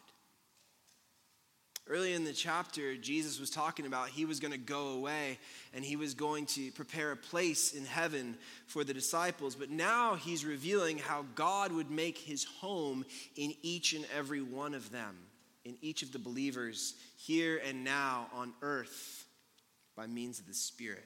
Early 1.91 2.13
in 2.13 2.25
the 2.25 2.35
chapter, 2.35 2.97
Jesus 2.97 3.41
was 3.41 3.49
talking 3.49 3.87
about 3.87 4.11
he 4.11 4.27
was 4.27 4.41
going 4.41 4.53
to 4.53 4.59
go 4.59 4.89
away 4.89 5.39
and 5.73 5.83
he 5.83 5.97
was 5.97 6.13
going 6.13 6.45
to 6.47 6.71
prepare 6.73 7.13
a 7.13 7.17
place 7.17 7.73
in 7.73 7.87
heaven 7.87 8.37
for 8.67 8.85
the 8.85 8.93
disciples. 8.93 9.55
But 9.55 9.71
now 9.71 10.17
he's 10.17 10.45
revealing 10.45 10.99
how 10.99 11.25
God 11.35 11.73
would 11.73 11.91
make 11.91 12.19
his 12.19 12.45
home 12.45 13.07
in 13.37 13.55
each 13.63 13.95
and 13.95 14.05
every 14.15 14.43
one 14.43 14.75
of 14.75 14.91
them, 14.93 15.17
in 15.65 15.79
each 15.81 16.03
of 16.03 16.13
the 16.13 16.19
believers 16.19 16.95
here 17.17 17.59
and 17.67 17.85
now 17.85 18.27
on 18.35 18.53
earth 18.61 19.25
by 19.97 20.07
means 20.07 20.39
of 20.39 20.47
the 20.47 20.55
Spirit. 20.55 21.05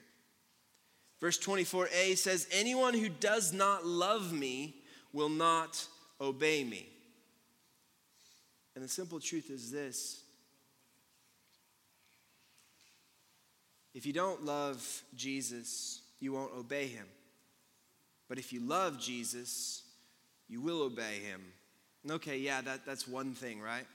Verse 1.23 1.38
24a 1.38 2.19
says, 2.19 2.49
Anyone 2.50 2.95
who 2.95 3.09
does 3.09 3.52
not 3.52 3.87
love 3.87 4.33
me 4.33 4.75
will 5.12 5.29
not 5.29 5.87
obey 6.21 6.64
me. 6.64 6.88
And 8.75 8.83
the 8.83 8.88
simple 8.88 9.21
truth 9.21 9.49
is 9.49 9.71
this 9.71 10.25
if 13.95 14.05
you 14.05 14.12
don't 14.12 14.45
love 14.45 15.02
Jesus, 15.14 16.00
you 16.19 16.33
won't 16.33 16.52
obey 16.59 16.88
him. 16.88 17.07
But 18.29 18.38
if 18.38 18.52
you 18.52 18.59
love 18.59 18.99
Jesus, 18.99 19.83
you 20.49 20.61
will 20.61 20.83
obey 20.83 21.21
him. 21.21 21.41
okay, 22.11 22.38
yeah, 22.38 22.62
that, 22.62 22.85
that's 22.85 23.07
one 23.07 23.35
thing, 23.35 23.61
right? 23.61 23.87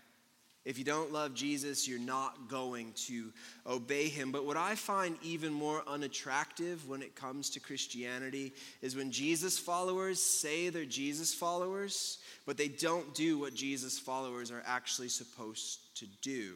If 0.68 0.78
you 0.78 0.84
don't 0.84 1.14
love 1.14 1.34
Jesus, 1.34 1.88
you're 1.88 1.98
not 1.98 2.50
going 2.50 2.92
to 3.08 3.32
obey 3.66 4.10
him. 4.10 4.34
But 4.34 4.46
what 4.46 4.58
I 4.58 4.76
find 4.76 5.16
even 5.24 5.54
more 5.54 5.82
unattractive 5.88 6.90
when 6.90 7.02
it 7.02 7.16
comes 7.16 7.50
to 7.52 7.62
Christianity 7.62 8.52
is 8.82 8.94
when 8.94 9.10
Jesus 9.10 9.58
followers 9.58 10.22
say 10.22 10.68
they're 10.68 10.84
Jesus 10.84 11.34
followers, 11.34 12.18
but 12.46 12.58
they 12.58 12.68
don't 12.68 13.14
do 13.14 13.40
what 13.40 13.54
Jesus 13.54 13.98
followers 13.98 14.52
are 14.52 14.62
actually 14.68 15.08
supposed 15.08 15.80
to 16.00 16.06
do. 16.22 16.56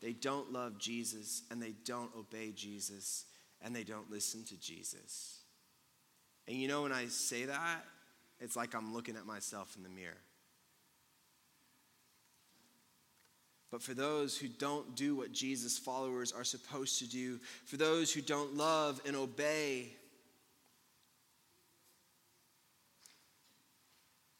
They 0.00 0.14
don't 0.14 0.50
love 0.50 0.78
Jesus 0.78 1.42
and 1.50 1.60
they 1.60 1.74
don't 1.84 2.16
obey 2.18 2.50
Jesus 2.56 3.26
and 3.60 3.76
they 3.76 3.84
don't 3.84 4.10
listen 4.10 4.42
to 4.44 4.58
Jesus. 4.58 5.40
And 6.48 6.56
you 6.56 6.66
know, 6.66 6.84
when 6.84 6.92
I 6.92 7.08
say 7.08 7.44
that, 7.44 7.84
it's 8.40 8.56
like 8.56 8.74
I'm 8.74 8.94
looking 8.94 9.16
at 9.16 9.26
myself 9.26 9.76
in 9.76 9.82
the 9.82 9.90
mirror. 9.90 10.16
But 13.74 13.82
for 13.82 13.92
those 13.92 14.38
who 14.38 14.46
don't 14.46 14.94
do 14.94 15.16
what 15.16 15.32
Jesus' 15.32 15.76
followers 15.76 16.30
are 16.30 16.44
supposed 16.44 17.00
to 17.00 17.08
do, 17.08 17.40
for 17.64 17.76
those 17.76 18.12
who 18.12 18.20
don't 18.20 18.56
love 18.56 19.00
and 19.04 19.16
obey, 19.16 19.88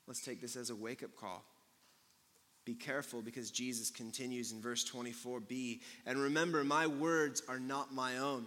let's 0.06 0.24
take 0.24 0.40
this 0.40 0.54
as 0.54 0.70
a 0.70 0.76
wake 0.76 1.02
up 1.02 1.16
call. 1.16 1.44
Be 2.64 2.74
careful 2.74 3.22
because 3.22 3.50
Jesus 3.50 3.90
continues 3.90 4.52
in 4.52 4.60
verse 4.60 4.88
24b. 4.88 5.80
And 6.06 6.20
remember, 6.20 6.62
my 6.62 6.86
words 6.86 7.42
are 7.48 7.58
not 7.58 7.92
my 7.92 8.18
own. 8.18 8.46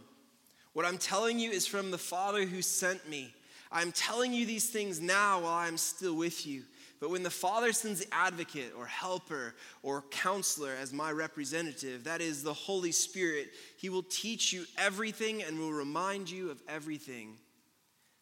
What 0.72 0.86
I'm 0.86 0.98
telling 0.98 1.38
you 1.38 1.52
is 1.52 1.68
from 1.68 1.92
the 1.92 1.98
Father 1.98 2.46
who 2.46 2.62
sent 2.62 3.10
me. 3.10 3.34
I'm 3.74 3.92
telling 3.92 4.32
you 4.32 4.46
these 4.46 4.70
things 4.70 5.02
now 5.02 5.42
while 5.42 5.54
I'm 5.54 5.76
still 5.76 6.16
with 6.16 6.48
you. 6.48 6.64
But 7.00 7.12
when 7.12 7.24
the 7.24 7.30
Father 7.30 7.72
sends 7.74 8.00
the 8.00 8.14
advocate 8.14 8.74
or 8.76 8.86
helper 8.86 9.54
or 9.84 10.04
counselor 10.10 10.72
as 10.80 10.92
my 10.92 11.12
representative, 11.12 12.06
that 12.06 12.22
is 12.22 12.42
the 12.42 12.54
Holy 12.54 12.92
Spirit, 12.92 13.50
he 13.78 13.90
will 13.90 14.04
teach 14.04 14.52
you 14.52 14.66
everything 14.78 15.44
and 15.44 15.60
will 15.60 15.74
remind 15.74 16.30
you 16.30 16.50
of 16.50 16.62
everything 16.68 17.38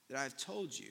that 0.10 0.20
I've 0.20 0.38
told 0.38 0.78
you. 0.78 0.90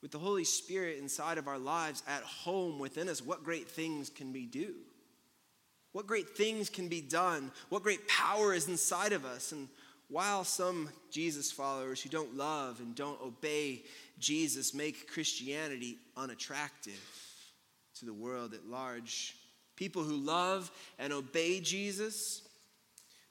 With 0.00 0.12
the 0.12 0.18
Holy 0.18 0.44
Spirit 0.44 0.98
inside 0.98 1.38
of 1.38 1.48
our 1.48 1.58
lives 1.58 2.02
at 2.06 2.22
home 2.22 2.78
within 2.78 3.08
us, 3.08 3.24
what 3.24 3.44
great 3.44 3.68
things 3.68 4.08
can 4.08 4.32
we 4.32 4.46
do? 4.46 4.74
What 5.92 6.06
great 6.06 6.36
things 6.36 6.70
can 6.70 6.88
be 6.88 7.00
done? 7.00 7.50
What 7.68 7.82
great 7.82 8.08
power 8.08 8.54
is 8.54 8.68
inside 8.68 9.12
of 9.12 9.24
us? 9.24 9.52
And 9.52 9.68
while 10.08 10.44
some 10.44 10.90
Jesus 11.10 11.50
followers 11.50 12.02
who 12.02 12.08
don't 12.08 12.36
love 12.36 12.80
and 12.80 12.94
don't 12.94 13.20
obey 13.22 13.82
Jesus 14.22 14.72
make 14.72 15.10
Christianity 15.12 15.98
unattractive 16.16 17.00
to 17.98 18.06
the 18.06 18.14
world 18.14 18.54
at 18.54 18.66
large. 18.66 19.36
People 19.76 20.02
who 20.02 20.16
love 20.16 20.70
and 20.98 21.12
obey 21.12 21.60
Jesus, 21.60 22.42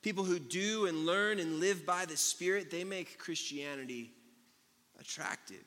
people 0.02 0.24
who 0.24 0.38
do 0.38 0.86
and 0.86 1.06
learn 1.06 1.40
and 1.40 1.60
live 1.60 1.86
by 1.86 2.06
the 2.06 2.18
Spirit, 2.18 2.70
they 2.70 2.84
make 2.84 3.18
Christianity 3.18 4.12
attractive. 5.00 5.64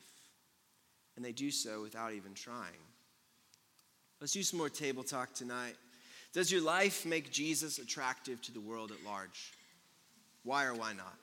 And 1.15 1.25
they 1.25 1.31
do 1.31 1.49
so 1.49 1.81
without 1.81 2.13
even 2.13 2.33
trying. 2.33 2.83
Let's 4.21 4.33
do 4.33 4.43
some 4.43 4.59
more 4.59 4.69
table 4.69 5.03
talk 5.03 5.33
tonight. 5.33 5.75
Does 6.33 6.51
your 6.51 6.61
life 6.61 7.05
make 7.05 7.31
Jesus 7.31 7.79
attractive 7.79 8.41
to 8.43 8.51
the 8.51 8.59
world 8.59 8.91
at 8.91 9.03
large? 9.05 9.53
Why 10.43 10.65
or 10.65 10.73
why 10.73 10.93
not? 10.93 11.15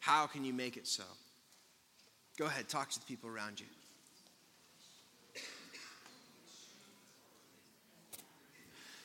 How 0.00 0.26
can 0.26 0.44
you 0.44 0.52
make 0.52 0.76
it 0.76 0.86
so? 0.86 1.04
Go 2.38 2.46
ahead, 2.46 2.68
talk 2.68 2.90
to 2.90 2.98
the 2.98 3.06
people 3.06 3.28
around 3.28 3.60
you. 3.60 3.66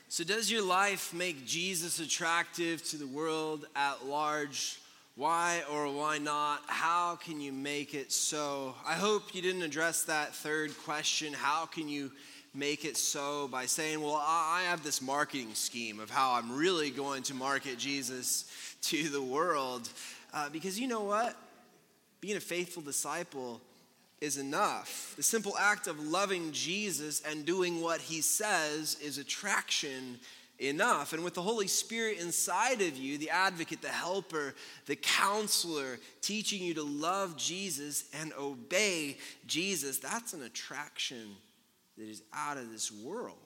So, 0.09 0.23
does 0.23 0.49
your 0.49 0.63
life 0.63 1.13
make 1.13 1.45
Jesus 1.45 1.99
attractive 1.99 2.83
to 2.85 2.97
the 2.97 3.05
world 3.05 3.67
at 3.75 4.05
large? 4.07 4.79
Why 5.15 5.63
or 5.71 5.91
why 5.91 6.17
not? 6.17 6.61
How 6.67 7.17
can 7.17 7.41
you 7.41 7.51
make 7.51 7.93
it 7.93 8.11
so? 8.11 8.73
I 8.87 8.93
hope 8.93 9.35
you 9.35 9.41
didn't 9.41 9.63
address 9.63 10.03
that 10.03 10.33
third 10.33 10.77
question. 10.85 11.33
How 11.33 11.65
can 11.65 11.89
you 11.89 12.11
make 12.55 12.85
it 12.85 12.97
so 12.97 13.47
by 13.49 13.65
saying, 13.65 14.01
Well, 14.01 14.19
I 14.25 14.63
have 14.67 14.83
this 14.83 15.01
marketing 15.01 15.53
scheme 15.53 15.99
of 15.99 16.09
how 16.09 16.31
I'm 16.33 16.55
really 16.55 16.89
going 16.89 17.23
to 17.23 17.33
market 17.33 17.77
Jesus 17.77 18.45
to 18.83 19.09
the 19.09 19.21
world? 19.21 19.89
Uh, 20.33 20.49
because 20.49 20.79
you 20.79 20.87
know 20.87 21.01
what? 21.01 21.35
Being 22.21 22.37
a 22.37 22.41
faithful 22.41 22.81
disciple 22.81 23.61
is 24.19 24.37
enough. 24.37 25.13
The 25.15 25.23
simple 25.23 25.55
act 25.57 25.87
of 25.87 25.99
loving 25.99 26.51
Jesus 26.51 27.21
and 27.21 27.45
doing 27.45 27.81
what 27.81 28.01
he 28.01 28.21
says 28.21 28.97
is 29.01 29.17
attraction 29.17 30.19
enough. 30.59 31.13
And 31.13 31.23
with 31.23 31.35
the 31.35 31.41
Holy 31.41 31.67
Spirit 31.67 32.19
inside 32.19 32.81
of 32.81 32.97
you, 32.97 33.17
the 33.17 33.29
advocate, 33.29 33.81
the 33.81 33.89
helper, 33.89 34.55
the 34.87 34.95
counselor, 34.95 35.99
teaching 36.21 36.63
you 36.63 36.73
to 36.75 36.83
love 36.83 37.37
Jesus 37.37 38.05
and 38.19 38.33
obey 38.39 39.17
Jesus, 39.45 39.99
that's 39.99 40.33
an 40.33 40.43
attraction 40.43 41.35
that 41.97 42.07
is 42.07 42.23
out 42.33 42.57
of 42.57 42.71
this 42.71 42.91
world. 42.91 43.37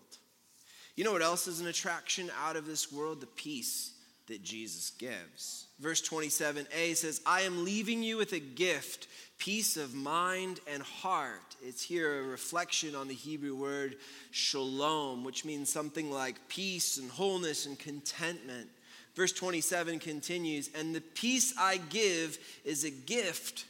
You 0.95 1.03
know 1.03 1.11
what 1.11 1.21
else 1.21 1.47
is 1.47 1.59
an 1.59 1.67
attraction 1.67 2.29
out 2.41 2.55
of 2.55 2.65
this 2.65 2.91
world? 2.91 3.21
The 3.21 3.27
peace 3.27 3.91
that 4.31 4.43
Jesus 4.43 4.91
gives. 4.91 5.67
Verse 5.79 6.01
27a 6.01 6.95
says, 6.95 7.19
I 7.25 7.41
am 7.41 7.65
leaving 7.65 8.01
you 8.01 8.15
with 8.15 8.31
a 8.31 8.39
gift, 8.39 9.07
peace 9.37 9.75
of 9.75 9.93
mind 9.93 10.61
and 10.71 10.81
heart. 10.81 11.57
It's 11.61 11.83
here 11.83 12.19
a 12.19 12.23
reflection 12.23 12.95
on 12.95 13.09
the 13.09 13.13
Hebrew 13.13 13.55
word 13.55 13.97
shalom, 14.31 15.25
which 15.25 15.43
means 15.43 15.69
something 15.69 16.09
like 16.09 16.47
peace 16.47 16.97
and 16.97 17.11
wholeness 17.11 17.65
and 17.65 17.77
contentment. 17.77 18.69
Verse 19.15 19.33
27 19.33 19.99
continues, 19.99 20.69
and 20.73 20.95
the 20.95 21.01
peace 21.01 21.53
I 21.59 21.77
give 21.89 22.39
is 22.63 22.85
a 22.85 22.91
gift 22.91 23.65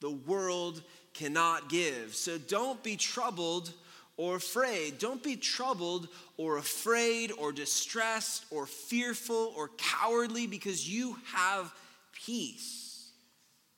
the 0.00 0.10
world 0.10 0.82
cannot 1.14 1.70
give. 1.70 2.14
So 2.14 2.36
don't 2.36 2.82
be 2.82 2.96
troubled 2.96 3.72
or 4.18 4.36
afraid. 4.36 4.98
Don't 4.98 5.22
be 5.22 5.36
troubled 5.36 6.08
or 6.36 6.58
afraid 6.58 7.32
or 7.38 7.52
distressed 7.52 8.44
or 8.50 8.66
fearful 8.66 9.54
or 9.56 9.70
cowardly 9.78 10.46
because 10.46 10.86
you 10.86 11.16
have 11.32 11.72
peace. 12.12 12.84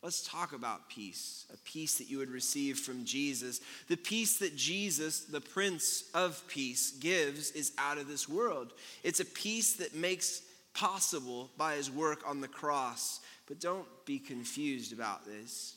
Let's 0.02 0.26
talk 0.26 0.54
about 0.54 0.88
peace, 0.88 1.44
a 1.52 1.58
peace 1.58 1.98
that 1.98 2.08
you 2.08 2.18
would 2.18 2.30
receive 2.30 2.78
from 2.78 3.04
Jesus. 3.04 3.60
The 3.88 3.98
peace 3.98 4.38
that 4.38 4.56
Jesus, 4.56 5.20
the 5.20 5.42
Prince 5.42 6.04
of 6.14 6.42
Peace, 6.48 6.92
gives 6.92 7.50
is 7.50 7.72
out 7.76 7.98
of 7.98 8.08
this 8.08 8.26
world. 8.26 8.72
It's 9.04 9.20
a 9.20 9.26
peace 9.26 9.74
that 9.74 9.94
makes 9.94 10.40
possible 10.72 11.50
by 11.58 11.74
his 11.74 11.90
work 11.90 12.22
on 12.26 12.40
the 12.40 12.48
cross. 12.48 13.20
But 13.46 13.60
don't 13.60 13.86
be 14.06 14.18
confused 14.18 14.94
about 14.94 15.26
this. 15.26 15.74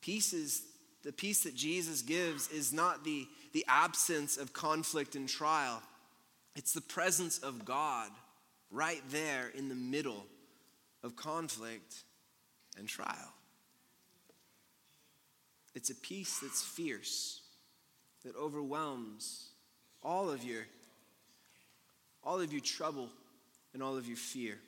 Peace 0.00 0.32
is 0.32 0.62
the 1.04 1.12
peace 1.12 1.44
that 1.44 1.54
Jesus 1.54 2.02
gives 2.02 2.50
is 2.50 2.72
not 2.72 3.04
the, 3.04 3.28
the 3.52 3.64
absence 3.68 4.36
of 4.36 4.52
conflict 4.52 5.14
and 5.16 5.28
trial, 5.28 5.82
it's 6.54 6.72
the 6.72 6.80
presence 6.80 7.38
of 7.38 7.64
God 7.64 8.10
right 8.70 9.02
there 9.10 9.50
in 9.54 9.68
the 9.68 9.74
middle 9.74 10.26
of 11.02 11.16
conflict 11.16 12.02
and 12.78 12.88
trial. 12.88 13.32
It's 15.74 15.90
a 15.90 15.94
peace 15.94 16.40
that's 16.40 16.62
fierce, 16.62 17.40
that 18.24 18.34
overwhelms 18.36 19.50
all 20.02 20.30
of 20.30 20.42
your 20.42 20.62
all 22.24 22.40
of 22.40 22.52
your 22.52 22.60
trouble 22.60 23.08
and 23.72 23.80
all 23.80 23.96
of 23.96 24.08
your 24.08 24.16
fear. 24.16 24.58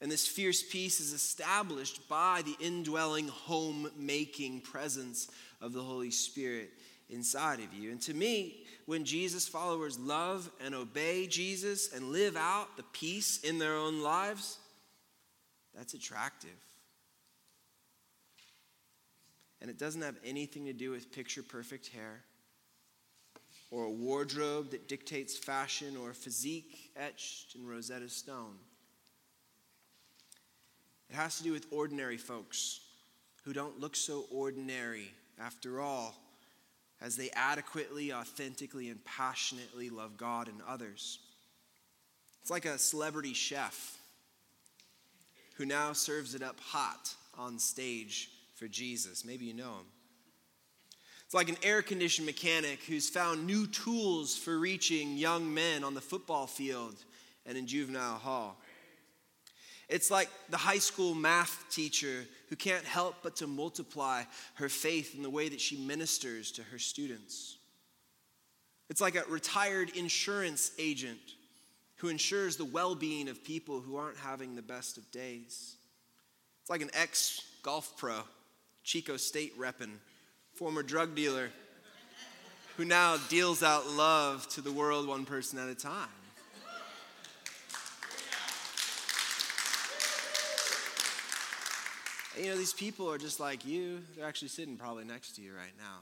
And 0.00 0.10
this 0.10 0.28
fierce 0.28 0.62
peace 0.62 1.00
is 1.00 1.12
established 1.12 2.08
by 2.08 2.42
the 2.44 2.56
indwelling, 2.64 3.26
home 3.26 3.90
making 3.96 4.60
presence 4.60 5.28
of 5.60 5.72
the 5.72 5.82
Holy 5.82 6.10
Spirit 6.10 6.70
inside 7.12 7.60
of 7.60 7.72
you. 7.72 7.90
And 7.90 8.00
to 8.02 8.14
me, 8.14 8.64
when 8.86 9.04
Jesus 9.04 9.46
followers 9.46 9.98
love 9.98 10.50
and 10.64 10.74
obey 10.74 11.26
Jesus 11.26 11.92
and 11.92 12.10
live 12.10 12.36
out 12.36 12.76
the 12.76 12.82
peace 12.92 13.40
in 13.40 13.58
their 13.58 13.76
own 13.76 14.02
lives, 14.02 14.58
that's 15.74 15.94
attractive. 15.94 16.50
And 19.60 19.70
it 19.70 19.78
doesn't 19.78 20.02
have 20.02 20.16
anything 20.24 20.64
to 20.64 20.72
do 20.72 20.90
with 20.90 21.12
picture 21.12 21.42
perfect 21.42 21.88
hair 21.88 22.22
or 23.70 23.84
a 23.84 23.90
wardrobe 23.90 24.70
that 24.70 24.88
dictates 24.88 25.36
fashion 25.36 25.96
or 25.96 26.10
a 26.10 26.14
physique 26.14 26.90
etched 26.96 27.54
in 27.54 27.66
Rosetta 27.66 28.08
Stone. 28.08 28.56
It 31.08 31.14
has 31.14 31.38
to 31.38 31.42
do 31.42 31.52
with 31.52 31.66
ordinary 31.70 32.16
folks 32.16 32.80
who 33.44 33.52
don't 33.52 33.80
look 33.80 33.96
so 33.96 34.26
ordinary 34.30 35.12
after 35.38 35.80
all, 35.80 36.14
as 37.02 37.16
they 37.16 37.30
adequately, 37.34 38.12
authentically, 38.12 38.88
and 38.88 39.04
passionately 39.04 39.90
love 39.90 40.16
God 40.16 40.48
and 40.48 40.60
others. 40.68 41.18
It's 42.40 42.50
like 42.50 42.64
a 42.64 42.78
celebrity 42.78 43.34
chef 43.34 43.98
who 45.54 45.66
now 45.66 45.92
serves 45.92 46.34
it 46.34 46.42
up 46.42 46.58
hot 46.60 47.14
on 47.36 47.58
stage 47.58 48.30
for 48.54 48.68
Jesus. 48.68 49.24
Maybe 49.24 49.44
you 49.46 49.54
know 49.54 49.64
him. 49.64 49.86
It's 51.24 51.34
like 51.34 51.48
an 51.48 51.56
air 51.62 51.82
conditioned 51.82 52.26
mechanic 52.26 52.82
who's 52.84 53.08
found 53.08 53.46
new 53.46 53.66
tools 53.66 54.36
for 54.36 54.58
reaching 54.58 55.16
young 55.16 55.52
men 55.52 55.82
on 55.82 55.94
the 55.94 56.00
football 56.00 56.46
field 56.46 56.94
and 57.46 57.56
in 57.56 57.66
juvenile 57.66 58.18
hall. 58.18 58.60
It's 59.92 60.10
like 60.10 60.30
the 60.48 60.56
high 60.56 60.78
school 60.78 61.14
math 61.14 61.66
teacher 61.70 62.24
who 62.48 62.56
can't 62.56 62.84
help 62.84 63.16
but 63.22 63.36
to 63.36 63.46
multiply 63.46 64.22
her 64.54 64.70
faith 64.70 65.14
in 65.14 65.22
the 65.22 65.28
way 65.28 65.50
that 65.50 65.60
she 65.60 65.76
ministers 65.76 66.50
to 66.52 66.62
her 66.62 66.78
students. 66.78 67.58
It's 68.88 69.02
like 69.02 69.16
a 69.16 69.24
retired 69.28 69.94
insurance 69.94 70.70
agent 70.78 71.20
who 71.96 72.08
ensures 72.08 72.56
the 72.56 72.64
well 72.64 72.94
being 72.94 73.28
of 73.28 73.44
people 73.44 73.82
who 73.82 73.96
aren't 73.96 74.16
having 74.16 74.56
the 74.56 74.62
best 74.62 74.96
of 74.96 75.10
days. 75.10 75.76
It's 76.62 76.70
like 76.70 76.80
an 76.80 76.90
ex 76.94 77.42
golf 77.62 77.94
pro, 77.98 78.20
Chico 78.84 79.18
State 79.18 79.58
reppin', 79.58 79.98
former 80.54 80.82
drug 80.82 81.14
dealer 81.14 81.50
who 82.78 82.86
now 82.86 83.18
deals 83.28 83.62
out 83.62 83.86
love 83.90 84.48
to 84.48 84.62
the 84.62 84.72
world 84.72 85.06
one 85.06 85.26
person 85.26 85.58
at 85.58 85.68
a 85.68 85.74
time. 85.74 86.08
You 92.38 92.46
know, 92.46 92.56
these 92.56 92.72
people 92.72 93.10
are 93.10 93.18
just 93.18 93.40
like 93.40 93.64
you. 93.66 94.00
They're 94.16 94.26
actually 94.26 94.48
sitting 94.48 94.76
probably 94.76 95.04
next 95.04 95.36
to 95.36 95.42
you 95.42 95.52
right 95.54 95.74
now. 95.78 96.00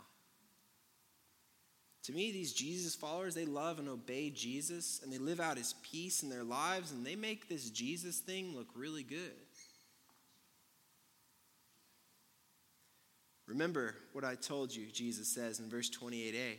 To 2.05 2.13
me, 2.13 2.33
these 2.33 2.53
Jesus 2.53 2.95
followers, 2.95 3.35
they 3.35 3.45
love 3.45 3.79
and 3.79 3.89
obey 3.89 4.31
Jesus 4.31 5.01
and 5.03 5.13
they 5.13 5.19
live 5.19 5.39
out 5.39 5.59
his 5.59 5.75
peace 5.83 6.23
in 6.23 6.31
their 6.31 6.45
lives 6.45 6.93
and 6.93 7.05
they 7.05 7.15
make 7.15 7.49
this 7.49 7.69
Jesus 7.71 8.19
thing 8.19 8.57
look 8.57 8.69
really 8.75 9.03
good. 9.03 9.33
Remember 13.47 13.95
what 14.13 14.25
I 14.25 14.37
told 14.37 14.75
you, 14.75 14.87
Jesus 14.93 15.29
says 15.29 15.59
in 15.59 15.69
verse 15.69 15.91
28a 15.91 16.57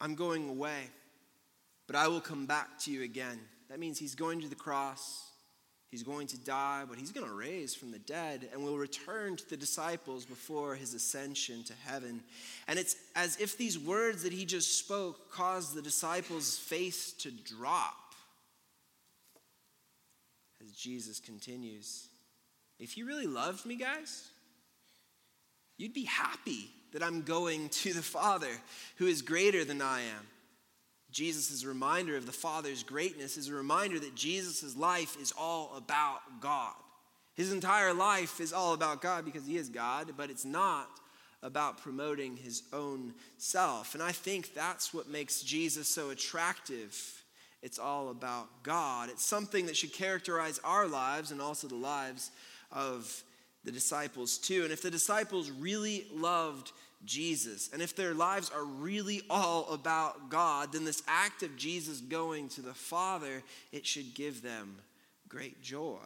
I'm 0.00 0.16
going 0.16 0.48
away, 0.48 0.90
but 1.86 1.94
I 1.94 2.08
will 2.08 2.20
come 2.20 2.46
back 2.46 2.78
to 2.80 2.90
you 2.90 3.04
again. 3.04 3.38
That 3.70 3.78
means 3.78 3.98
he's 3.98 4.16
going 4.16 4.40
to 4.40 4.48
the 4.48 4.56
cross. 4.56 5.31
He's 5.92 6.02
going 6.02 6.26
to 6.28 6.38
die, 6.38 6.84
but 6.88 6.96
he's 6.96 7.12
going 7.12 7.26
to 7.26 7.34
raise 7.34 7.74
from 7.74 7.90
the 7.90 7.98
dead 7.98 8.48
and 8.50 8.64
will 8.64 8.78
return 8.78 9.36
to 9.36 9.50
the 9.50 9.58
disciples 9.58 10.24
before 10.24 10.74
his 10.74 10.94
ascension 10.94 11.62
to 11.64 11.74
heaven. 11.84 12.22
And 12.66 12.78
it's 12.78 12.96
as 13.14 13.38
if 13.38 13.58
these 13.58 13.78
words 13.78 14.22
that 14.22 14.32
he 14.32 14.46
just 14.46 14.78
spoke 14.78 15.30
caused 15.30 15.74
the 15.74 15.82
disciples' 15.82 16.56
faith 16.56 17.16
to 17.18 17.30
drop. 17.30 18.14
As 20.64 20.72
Jesus 20.72 21.20
continues, 21.20 22.08
if 22.78 22.96
you 22.96 23.06
really 23.06 23.26
loved 23.26 23.66
me, 23.66 23.76
guys, 23.76 24.30
you'd 25.76 25.92
be 25.92 26.04
happy 26.04 26.70
that 26.94 27.02
I'm 27.02 27.20
going 27.20 27.68
to 27.68 27.92
the 27.92 28.00
Father 28.00 28.50
who 28.96 29.08
is 29.08 29.20
greater 29.20 29.62
than 29.62 29.82
I 29.82 30.00
am. 30.00 30.26
Jesus' 31.12 31.50
is 31.50 31.64
a 31.64 31.68
reminder 31.68 32.16
of 32.16 32.26
the 32.26 32.32
Father's 32.32 32.82
greatness 32.82 33.36
is 33.36 33.48
a 33.48 33.54
reminder 33.54 33.98
that 33.98 34.14
Jesus' 34.14 34.76
life 34.76 35.16
is 35.20 35.32
all 35.38 35.74
about 35.76 36.20
God. 36.40 36.74
His 37.34 37.52
entire 37.52 37.94
life 37.94 38.40
is 38.40 38.52
all 38.52 38.74
about 38.74 39.00
God 39.00 39.24
because 39.24 39.46
he 39.46 39.56
is 39.56 39.68
God, 39.68 40.12
but 40.16 40.30
it's 40.30 40.44
not 40.44 40.88
about 41.42 41.82
promoting 41.82 42.36
his 42.36 42.62
own 42.72 43.14
self. 43.36 43.94
And 43.94 44.02
I 44.02 44.12
think 44.12 44.54
that's 44.54 44.94
what 44.94 45.08
makes 45.08 45.42
Jesus 45.42 45.88
so 45.88 46.10
attractive. 46.10 47.22
It's 47.62 47.78
all 47.78 48.10
about 48.10 48.62
God. 48.62 49.08
It's 49.08 49.24
something 49.24 49.66
that 49.66 49.76
should 49.76 49.92
characterize 49.92 50.60
our 50.64 50.86
lives 50.86 51.30
and 51.30 51.40
also 51.40 51.68
the 51.68 51.74
lives 51.74 52.30
of 52.70 53.22
the 53.64 53.72
disciples 53.72 54.38
too. 54.38 54.62
And 54.64 54.72
if 54.72 54.82
the 54.82 54.90
disciples 54.90 55.50
really 55.50 56.06
loved 56.12 56.72
Jesus. 57.04 57.70
And 57.72 57.82
if 57.82 57.96
their 57.96 58.14
lives 58.14 58.50
are 58.54 58.64
really 58.64 59.22
all 59.28 59.68
about 59.72 60.30
God, 60.30 60.72
then 60.72 60.84
this 60.84 61.02
act 61.06 61.42
of 61.42 61.56
Jesus 61.56 62.00
going 62.00 62.48
to 62.50 62.62
the 62.62 62.74
Father, 62.74 63.42
it 63.72 63.86
should 63.86 64.14
give 64.14 64.42
them 64.42 64.76
great 65.28 65.62
joy. 65.62 65.98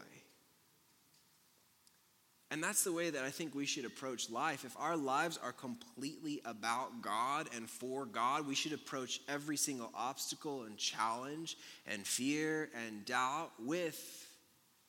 And 2.52 2.62
that's 2.62 2.84
the 2.84 2.92
way 2.92 3.10
that 3.10 3.24
I 3.24 3.30
think 3.30 3.54
we 3.54 3.66
should 3.66 3.84
approach 3.84 4.30
life. 4.30 4.64
If 4.64 4.76
our 4.78 4.96
lives 4.96 5.36
are 5.42 5.52
completely 5.52 6.40
about 6.44 7.02
God 7.02 7.48
and 7.54 7.68
for 7.68 8.06
God, 8.06 8.46
we 8.46 8.54
should 8.54 8.72
approach 8.72 9.20
every 9.28 9.56
single 9.56 9.90
obstacle 9.94 10.62
and 10.62 10.76
challenge 10.76 11.58
and 11.88 12.06
fear 12.06 12.70
and 12.86 13.04
doubt 13.04 13.50
with 13.58 14.28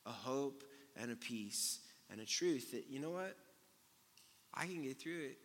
a 0.06 0.12
hope 0.12 0.62
and 0.96 1.10
a 1.10 1.16
peace 1.16 1.80
and 2.10 2.20
a 2.20 2.24
truth 2.24 2.70
that, 2.72 2.84
you 2.88 3.00
know 3.00 3.10
what? 3.10 3.36
I 4.54 4.66
can 4.66 4.82
get 4.82 5.00
through 5.00 5.24
it 5.24 5.38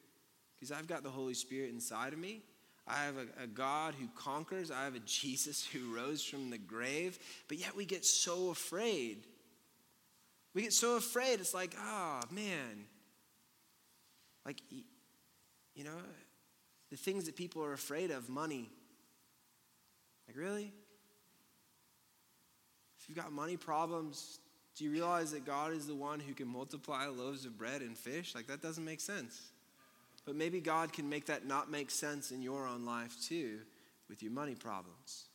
because 0.64 0.80
I've 0.80 0.88
got 0.88 1.04
the 1.04 1.10
Holy 1.10 1.34
Spirit 1.34 1.72
inside 1.72 2.14
of 2.14 2.20
me. 2.20 2.42
I 2.88 3.04
have 3.04 3.16
a, 3.18 3.44
a, 3.44 3.48
God 3.48 3.96
who 4.00 4.08
conquers. 4.16 4.72
I 4.72 4.86
have 4.86 4.96
a 4.96 5.00
Jesus 5.06 5.66
who 5.66 5.94
rose 5.94 6.24
from 6.24 6.50
the 6.50 6.58
grave. 6.58 7.20
But 7.50 7.58
yet 7.58 7.76
we 7.76 7.84
get 7.84 8.06
so 8.06 8.50
afraid. 8.50 9.18
We 10.54 10.62
get 10.62 10.72
so 10.72 10.96
afraid. 10.96 11.42
It's 11.42 11.54
like, 11.54 11.76
oh, 11.78 12.22
man. 12.32 12.86
Like, 14.46 14.62
you 15.76 15.84
know, 15.84 15.98
the 16.92 16.98
things 16.98 17.26
that 17.26 17.36
people 17.36 17.62
are 17.62 17.74
afraid 17.74 18.10
of 18.10 18.30
money. 18.30 18.70
Like, 20.30 20.38
really? 20.38 20.72
If 23.02 23.10
you've 23.10 23.18
got 23.18 23.34
money 23.34 23.58
problems, 23.58 24.40
do 24.78 24.86
you 24.86 24.92
realize 24.92 25.32
that 25.34 25.46
God 25.46 25.74
is 25.74 25.88
the 25.88 25.96
one 25.96 26.22
who 26.22 26.34
can 26.34 26.48
multiply 26.48 27.08
loaves 27.08 27.44
of 27.44 27.58
bread 27.58 27.82
and 27.82 27.98
fish? 27.98 28.34
Like, 28.34 28.48
that 28.48 28.62
doesn't 28.62 28.86
make 28.86 29.02
sense. 29.02 29.53
But 30.26 30.36
maybe 30.36 30.60
God 30.60 30.94
can 30.94 31.10
make 31.10 31.26
that 31.26 31.46
not 31.46 31.70
make 31.70 31.92
sense 31.92 32.32
in 32.32 32.42
your 32.42 32.68
own 32.68 32.86
life 32.86 33.16
too 33.28 33.60
with 34.10 34.24
your 34.24 34.32
money 34.32 34.56
problems. 34.56 35.26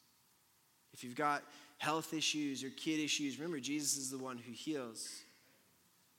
If 0.93 1.05
you've 1.05 1.15
got 1.15 1.43
health 1.79 2.15
issues 2.15 2.65
or 2.65 2.71
kid 2.71 3.01
issues, 3.01 3.39
remember 3.39 3.61
Jesus 3.61 3.97
is 3.97 4.11
the 4.11 4.19
one 4.19 4.39
who 4.39 4.53
heals. 4.53 5.09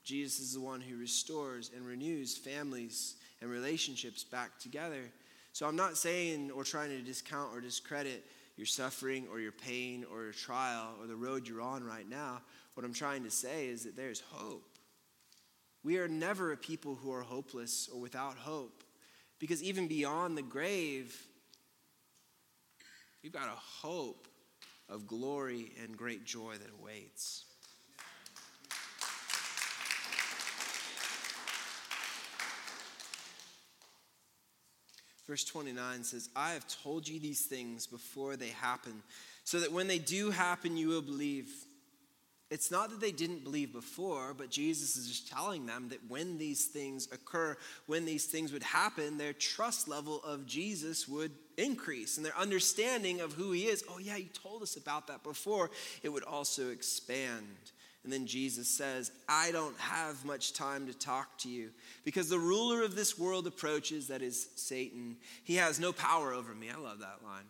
Jesus 0.04 0.40
is 0.40 0.54
the 0.54 0.62
one 0.62 0.82
who 0.82 0.98
restores 0.98 1.72
and 1.76 1.86
renews 1.86 2.38
families 2.38 3.16
and 3.42 3.50
relationships 3.50 4.24
back 4.24 4.58
together. 4.60 5.12
So 5.54 5.68
I'm 5.68 5.76
not 5.76 5.98
saying 5.98 6.52
or 6.52 6.64
trying 6.64 6.90
to 6.90 7.02
discount 7.02 7.54
or 7.54 7.62
discredit 7.62 8.24
your 8.56 8.66
suffering 8.66 9.28
or 9.32 9.40
your 9.40 9.52
pain 9.52 10.06
or 10.12 10.24
your 10.24 10.34
trial 10.34 10.96
or 11.00 11.08
the 11.08 11.16
road 11.16 11.48
you're 11.48 11.62
on 11.62 11.84
right 11.84 12.10
now. 12.10 12.42
What 12.74 12.86
I'm 12.86 12.94
trying 12.94 13.24
to 13.24 13.32
say 13.32 13.68
is 13.68 13.84
that 13.84 13.96
there's 13.96 14.22
hope. 14.32 14.64
We 15.84 15.98
are 15.98 16.08
never 16.08 16.52
a 16.52 16.58
people 16.58 16.96
who 16.96 17.12
are 17.14 17.22
hopeless 17.22 17.90
or 17.92 18.00
without 18.00 18.36
hope. 18.36 18.84
Because 19.40 19.64
even 19.64 19.88
beyond 19.88 20.38
the 20.38 20.42
grave, 20.42 21.18
we've 23.24 23.32
got 23.32 23.48
a 23.48 23.52
hope 23.52 24.28
of 24.90 25.08
glory 25.08 25.72
and 25.82 25.96
great 25.96 26.26
joy 26.26 26.56
that 26.58 26.70
awaits. 26.80 27.46
Verse 35.26 35.44
29 35.46 36.04
says, 36.04 36.28
I 36.36 36.54
have 36.54 36.66
told 36.68 37.08
you 37.08 37.20
these 37.20 37.46
things 37.46 37.86
before 37.86 38.36
they 38.36 38.48
happen, 38.48 39.04
so 39.44 39.60
that 39.60 39.72
when 39.72 39.88
they 39.88 40.00
do 40.00 40.32
happen, 40.32 40.76
you 40.76 40.88
will 40.88 41.04
believe. 41.04 41.50
It's 42.52 42.72
not 42.72 42.90
that 42.90 43.00
they 43.00 43.12
didn't 43.12 43.44
believe 43.44 43.72
before, 43.72 44.34
but 44.34 44.50
Jesus 44.50 44.96
is 44.96 45.08
just 45.08 45.30
telling 45.30 45.68
them 45.68 45.90
that 45.90 46.00
when 46.08 46.40
these 46.40 46.66
things 46.66 47.08
occur, 47.12 47.56
when 47.86 48.06
these 48.06 48.26
things 48.26 48.52
would 48.52 48.64
happen, 48.64 49.20
their 49.20 49.34
trust 49.34 49.88
level 49.88 50.20
of 50.24 50.48
Jesus 50.48 51.08
would 51.08 51.32
increase 51.58 52.18
and 52.18 52.26
their 52.26 52.38
understanding 52.38 53.22
of 53.22 53.34
who 53.34 53.52
he 53.52 53.68
is. 53.68 53.84
Oh, 53.88 54.00
yeah, 54.00 54.16
you 54.16 54.30
told 54.34 54.64
us 54.64 54.78
about 54.78 55.08
that 55.08 55.22
before. 55.22 55.70
It 56.02 56.10
would 56.10 56.24
also 56.24 56.70
expand. 56.70 57.46
And 58.04 58.12
then 58.12 58.26
Jesus 58.26 58.68
says, 58.68 59.12
I 59.28 59.52
don't 59.52 59.78
have 59.78 60.26
much 60.26 60.54
time 60.54 60.88
to 60.88 60.94
talk 60.98 61.38
to 61.40 61.50
you 61.50 61.70
because 62.04 62.30
the 62.30 62.40
ruler 62.40 62.82
of 62.82 62.96
this 62.96 63.20
world 63.20 63.46
approaches, 63.46 64.08
that 64.08 64.24
is 64.24 64.48
Satan. 64.56 65.18
He 65.44 65.58
has 65.58 65.80
no 65.80 65.92
power 65.92 66.34
over 66.34 66.56
me. 66.56 66.70
I 66.72 66.80
love 66.80 67.00
that 67.00 67.20
line. 67.24 67.46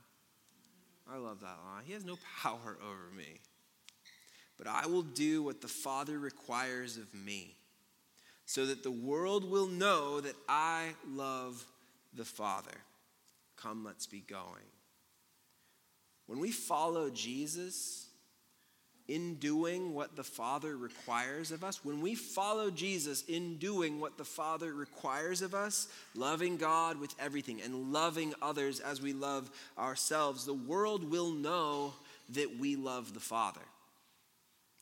I 1.09 1.17
love 1.17 1.39
that 1.39 1.57
line. 1.65 1.83
He 1.85 1.93
has 1.93 2.03
no 2.03 2.17
power 2.41 2.77
over 2.83 3.15
me. 3.15 3.39
But 4.59 4.67
I 4.67 4.85
will 4.85 5.01
do 5.01 5.41
what 5.41 5.61
the 5.61 5.67
Father 5.67 6.19
requires 6.19 6.97
of 6.97 7.11
me 7.15 7.55
so 8.45 8.65
that 8.67 8.83
the 8.83 8.91
world 8.91 9.49
will 9.49 9.67
know 9.67 10.21
that 10.21 10.35
I 10.47 10.89
love 11.07 11.65
the 12.13 12.25
Father. 12.25 12.75
Come, 13.55 13.83
let's 13.83 14.05
be 14.05 14.19
going. 14.19 14.69
When 16.27 16.39
we 16.39 16.51
follow 16.51 17.09
Jesus, 17.09 18.09
in 19.09 19.35
doing 19.35 19.95
what 19.95 20.15
the 20.15 20.23
Father 20.23 20.77
requires 20.77 21.51
of 21.51 21.63
us, 21.63 21.83
when 21.83 21.99
we 21.99 22.13
follow 22.13 22.69
Jesus 22.69 23.23
in 23.23 23.57
doing 23.57 23.99
what 23.99 24.17
the 24.17 24.23
Father 24.23 24.71
requires 24.71 25.41
of 25.41 25.55
us, 25.55 25.87
loving 26.15 26.57
God 26.57 26.99
with 26.99 27.13
everything 27.19 27.59
and 27.61 27.91
loving 27.91 28.35
others 28.41 28.79
as 28.79 29.01
we 29.01 29.11
love 29.11 29.49
ourselves, 29.77 30.45
the 30.45 30.53
world 30.53 31.09
will 31.09 31.31
know 31.31 31.93
that 32.29 32.59
we 32.59 32.75
love 32.75 33.15
the 33.15 33.19
Father. 33.19 33.61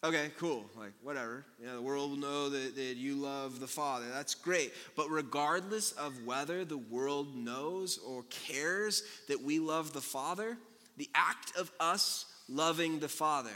Okay, 0.03 0.31
cool. 0.37 0.65
Like, 0.77 0.93
whatever. 1.01 1.43
Yeah, 1.63 1.73
the 1.73 1.81
world 1.81 2.11
will 2.11 2.17
know 2.17 2.49
that, 2.49 2.75
that 2.75 2.97
you 2.97 3.15
love 3.15 3.59
the 3.59 3.67
Father. 3.67 4.05
That's 4.13 4.35
great. 4.35 4.73
But 4.95 5.09
regardless 5.09 5.91
of 5.93 6.23
whether 6.23 6.63
the 6.63 6.77
world 6.77 7.35
knows 7.35 7.97
or 7.97 8.23
cares 8.29 9.03
that 9.27 9.41
we 9.41 9.59
love 9.59 9.93
the 9.93 10.01
Father, 10.01 10.57
the 10.97 11.09
act 11.15 11.57
of 11.57 11.71
us 11.79 12.25
loving 12.47 12.99
the 12.99 13.09
Father 13.09 13.51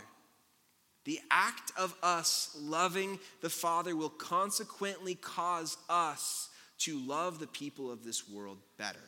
the 1.05 1.19
act 1.31 1.71
of 1.77 1.95
us 2.03 2.55
loving 2.59 3.19
the 3.41 3.49
Father 3.49 3.95
will 3.95 4.09
consequently 4.09 5.15
cause 5.15 5.77
us 5.89 6.49
to 6.79 6.99
love 6.99 7.39
the 7.39 7.47
people 7.47 7.91
of 7.91 8.03
this 8.03 8.29
world 8.29 8.59
better. 8.77 8.99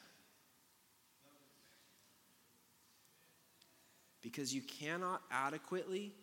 Because 4.22 4.54
you 4.54 4.62
cannot 4.62 5.22
adequately 5.32 6.14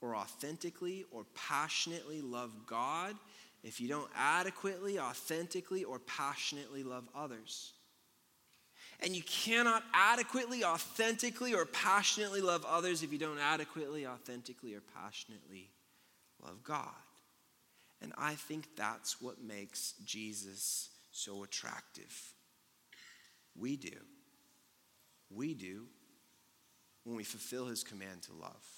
or 0.00 0.16
authentically 0.16 1.04
or 1.10 1.24
passionately 1.34 2.20
love 2.20 2.52
God 2.66 3.16
if 3.64 3.80
you 3.80 3.88
don't 3.88 4.10
adequately, 4.16 4.98
authentically, 4.98 5.84
or 5.84 5.98
passionately 5.98 6.82
love 6.84 7.08
others. 7.14 7.72
And 9.00 9.14
you 9.14 9.22
cannot 9.22 9.82
adequately, 9.94 10.64
authentically, 10.64 11.54
or 11.54 11.66
passionately 11.66 12.40
love 12.40 12.64
others 12.64 13.02
if 13.02 13.12
you 13.12 13.18
don't 13.18 13.38
adequately, 13.38 14.06
authentically, 14.06 14.74
or 14.74 14.82
passionately 14.94 15.70
love 16.44 16.62
God. 16.64 16.88
And 18.00 18.12
I 18.16 18.34
think 18.34 18.76
that's 18.76 19.20
what 19.20 19.42
makes 19.42 19.94
Jesus 20.04 20.90
so 21.10 21.42
attractive. 21.42 22.32
We 23.56 23.76
do. 23.76 23.96
We 25.30 25.54
do 25.54 25.86
when 27.04 27.16
we 27.16 27.24
fulfill 27.24 27.66
his 27.66 27.82
command 27.82 28.22
to 28.22 28.32
love. 28.32 28.77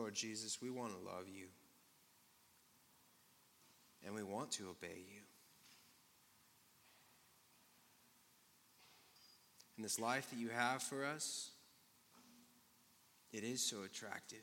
Lord 0.00 0.14
Jesus, 0.14 0.62
we 0.62 0.70
want 0.70 0.92
to 0.92 0.98
love 0.98 1.28
you. 1.28 1.44
And 4.02 4.14
we 4.14 4.22
want 4.22 4.50
to 4.52 4.70
obey 4.70 4.96
you. 4.96 5.20
And 9.76 9.84
this 9.84 10.00
life 10.00 10.30
that 10.30 10.38
you 10.38 10.48
have 10.48 10.82
for 10.82 11.04
us, 11.04 11.50
it 13.30 13.44
is 13.44 13.60
so 13.60 13.82
attractive. 13.84 14.38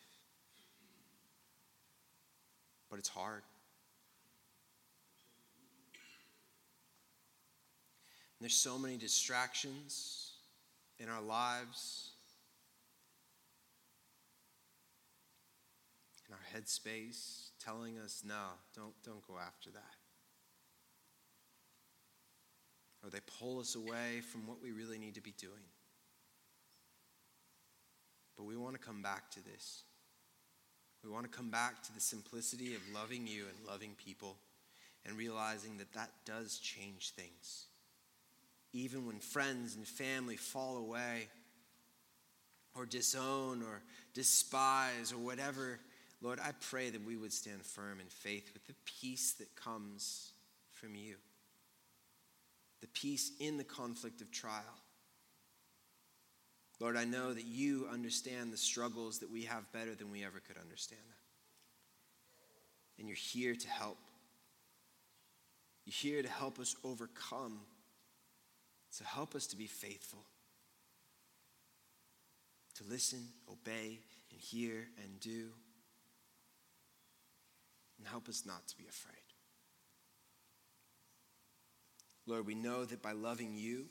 But 2.92 3.00
it's 3.00 3.10
hard. 3.10 3.42
And 8.38 8.46
there's 8.46 8.54
so 8.54 8.78
many 8.78 8.98
distractions 8.98 10.34
in 11.00 11.10
our 11.10 11.22
lives 11.22 12.07
in 16.28 16.34
our 16.34 16.60
headspace 16.60 17.52
telling 17.64 17.98
us, 18.00 18.24
no, 18.26 18.44
don't, 18.76 18.94
don't 19.04 19.26
go 19.28 19.36
after 19.40 19.70
that. 19.72 19.96
Or 23.04 23.10
they 23.10 23.20
pull 23.40 23.60
us 23.60 23.76
away 23.76 24.22
from 24.32 24.48
what 24.48 24.62
we 24.62 24.72
really 24.72 24.98
need 24.98 25.16
to 25.16 25.22
be 25.22 25.34
doing. 25.38 25.54
But 28.36 28.46
we 28.46 28.58
want 28.58 28.76
to 28.76 28.82
come 28.82 29.02
back 29.02 29.32
to 29.32 29.44
this. 29.44 29.84
We 31.04 31.10
want 31.10 31.32
to 31.32 31.36
come 31.36 31.50
back 31.50 31.84
to 31.84 31.94
the 31.94 32.02
simplicity 32.02 32.76
of 32.76 32.82
loving 32.94 33.26
you 33.28 33.46
and 33.48 33.68
loving 33.68 33.96
people 34.04 34.38
and 35.06 35.18
realizing 35.18 35.78
that 35.78 35.94
that 35.94 36.12
does 36.26 36.60
change 36.60 37.12
things. 37.12 37.66
Even 38.74 39.08
when 39.08 39.20
friends 39.20 39.76
and 39.76 39.88
family 39.88 40.36
fall 40.36 40.78
away 40.78 41.30
or 42.76 42.86
disown 42.86 43.64
or 43.64 43.82
despise 44.14 45.14
or 45.14 45.18
whatever 45.18 45.80
Lord, 46.22 46.40
I 46.40 46.52
pray 46.60 46.90
that 46.90 47.06
we 47.06 47.16
would 47.16 47.32
stand 47.32 47.64
firm 47.64 48.00
in 48.00 48.08
faith 48.08 48.50
with 48.54 48.66
the 48.66 48.74
peace 48.86 49.34
that 49.34 49.56
comes 49.56 50.32
from 50.72 50.96
you, 50.96 51.16
the 52.82 52.88
peace 52.88 53.32
in 53.40 53.58
the 53.58 53.64
conflict 53.64 54.22
of 54.22 54.32
trial. 54.32 54.64
Lord, 56.80 56.98
I 56.98 57.06
know 57.06 57.34
that 57.34 57.46
you 57.46 57.88
understand 57.92 58.52
the 58.52 58.58
struggles 58.58 59.20
that 59.20 59.32
we 59.32 59.44
have 59.44 59.72
better 59.72 59.96
than 59.96 60.12
we 60.12 60.24
ever 60.24 60.40
could 60.40 60.58
understand 60.58 61.02
them. 61.02 61.18
And 63.00 63.08
you're 63.08 63.16
here 63.16 63.56
to 63.56 63.68
help. 63.68 63.98
You're 65.86 65.94
here 65.94 66.22
to 66.22 66.30
help 66.30 66.60
us 66.60 66.76
overcome, 66.84 67.62
to 68.98 69.04
help 69.04 69.36
us 69.36 69.48
to 69.48 69.56
be 69.56 69.68
faithful, 69.68 70.26
to 72.76 72.84
listen, 72.84 73.28
obey, 73.50 74.00
and 74.32 74.40
hear 74.40 74.88
and 75.04 75.20
do 75.20 75.50
and 77.98 78.08
help 78.08 78.28
us 78.28 78.44
not 78.46 78.68
to 78.68 78.78
be 78.78 78.86
afraid. 78.88 79.16
Lord, 82.26 82.46
we 82.46 82.56
know 82.56 82.86
that 82.86 83.02
by 83.02 83.14
loving 83.14 83.56
you 83.56 83.86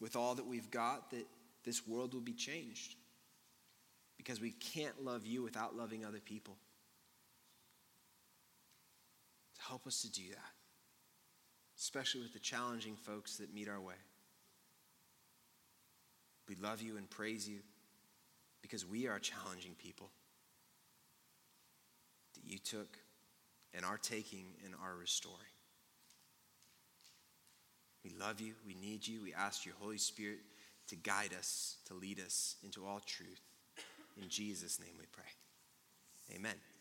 with 0.00 0.16
all 0.16 0.34
that 0.34 0.46
we've 0.46 0.70
got, 0.70 1.10
that 1.12 1.26
this 1.64 1.86
world 1.86 2.12
will 2.12 2.20
be 2.20 2.32
changed. 2.32 2.96
Because 4.16 4.40
we 4.40 4.50
can't 4.50 5.04
love 5.04 5.26
you 5.26 5.42
without 5.42 5.76
loving 5.76 6.04
other 6.04 6.20
people. 6.20 6.56
To 9.56 9.62
help 9.68 9.86
us 9.86 10.02
to 10.02 10.10
do 10.10 10.28
that, 10.30 10.52
especially 11.78 12.22
with 12.22 12.32
the 12.32 12.38
challenging 12.38 12.96
folks 12.96 13.36
that 13.36 13.54
meet 13.54 13.68
our 13.68 13.80
way. 13.80 13.94
We 16.48 16.56
love 16.56 16.82
you 16.82 16.96
and 16.96 17.08
praise 17.08 17.48
you 17.48 17.60
because 18.62 18.84
we 18.86 19.06
are 19.06 19.18
challenging 19.18 19.74
people 19.78 20.10
that 22.34 22.44
you 22.44 22.58
took 22.58 22.98
and 23.74 23.84
our 23.84 23.98
taking 23.98 24.46
and 24.64 24.74
our 24.82 24.94
restoring. 24.96 25.38
We 28.04 28.12
love 28.20 28.40
you. 28.40 28.52
We 28.66 28.74
need 28.74 29.06
you. 29.06 29.22
We 29.22 29.32
ask 29.34 29.64
your 29.64 29.74
Holy 29.80 29.98
Spirit 29.98 30.40
to 30.88 30.96
guide 30.96 31.34
us, 31.38 31.78
to 31.86 31.94
lead 31.94 32.20
us 32.20 32.56
into 32.62 32.84
all 32.86 33.00
truth. 33.04 33.40
In 34.20 34.28
Jesus' 34.28 34.78
name 34.78 34.94
we 34.98 35.06
pray. 35.10 36.36
Amen. 36.36 36.73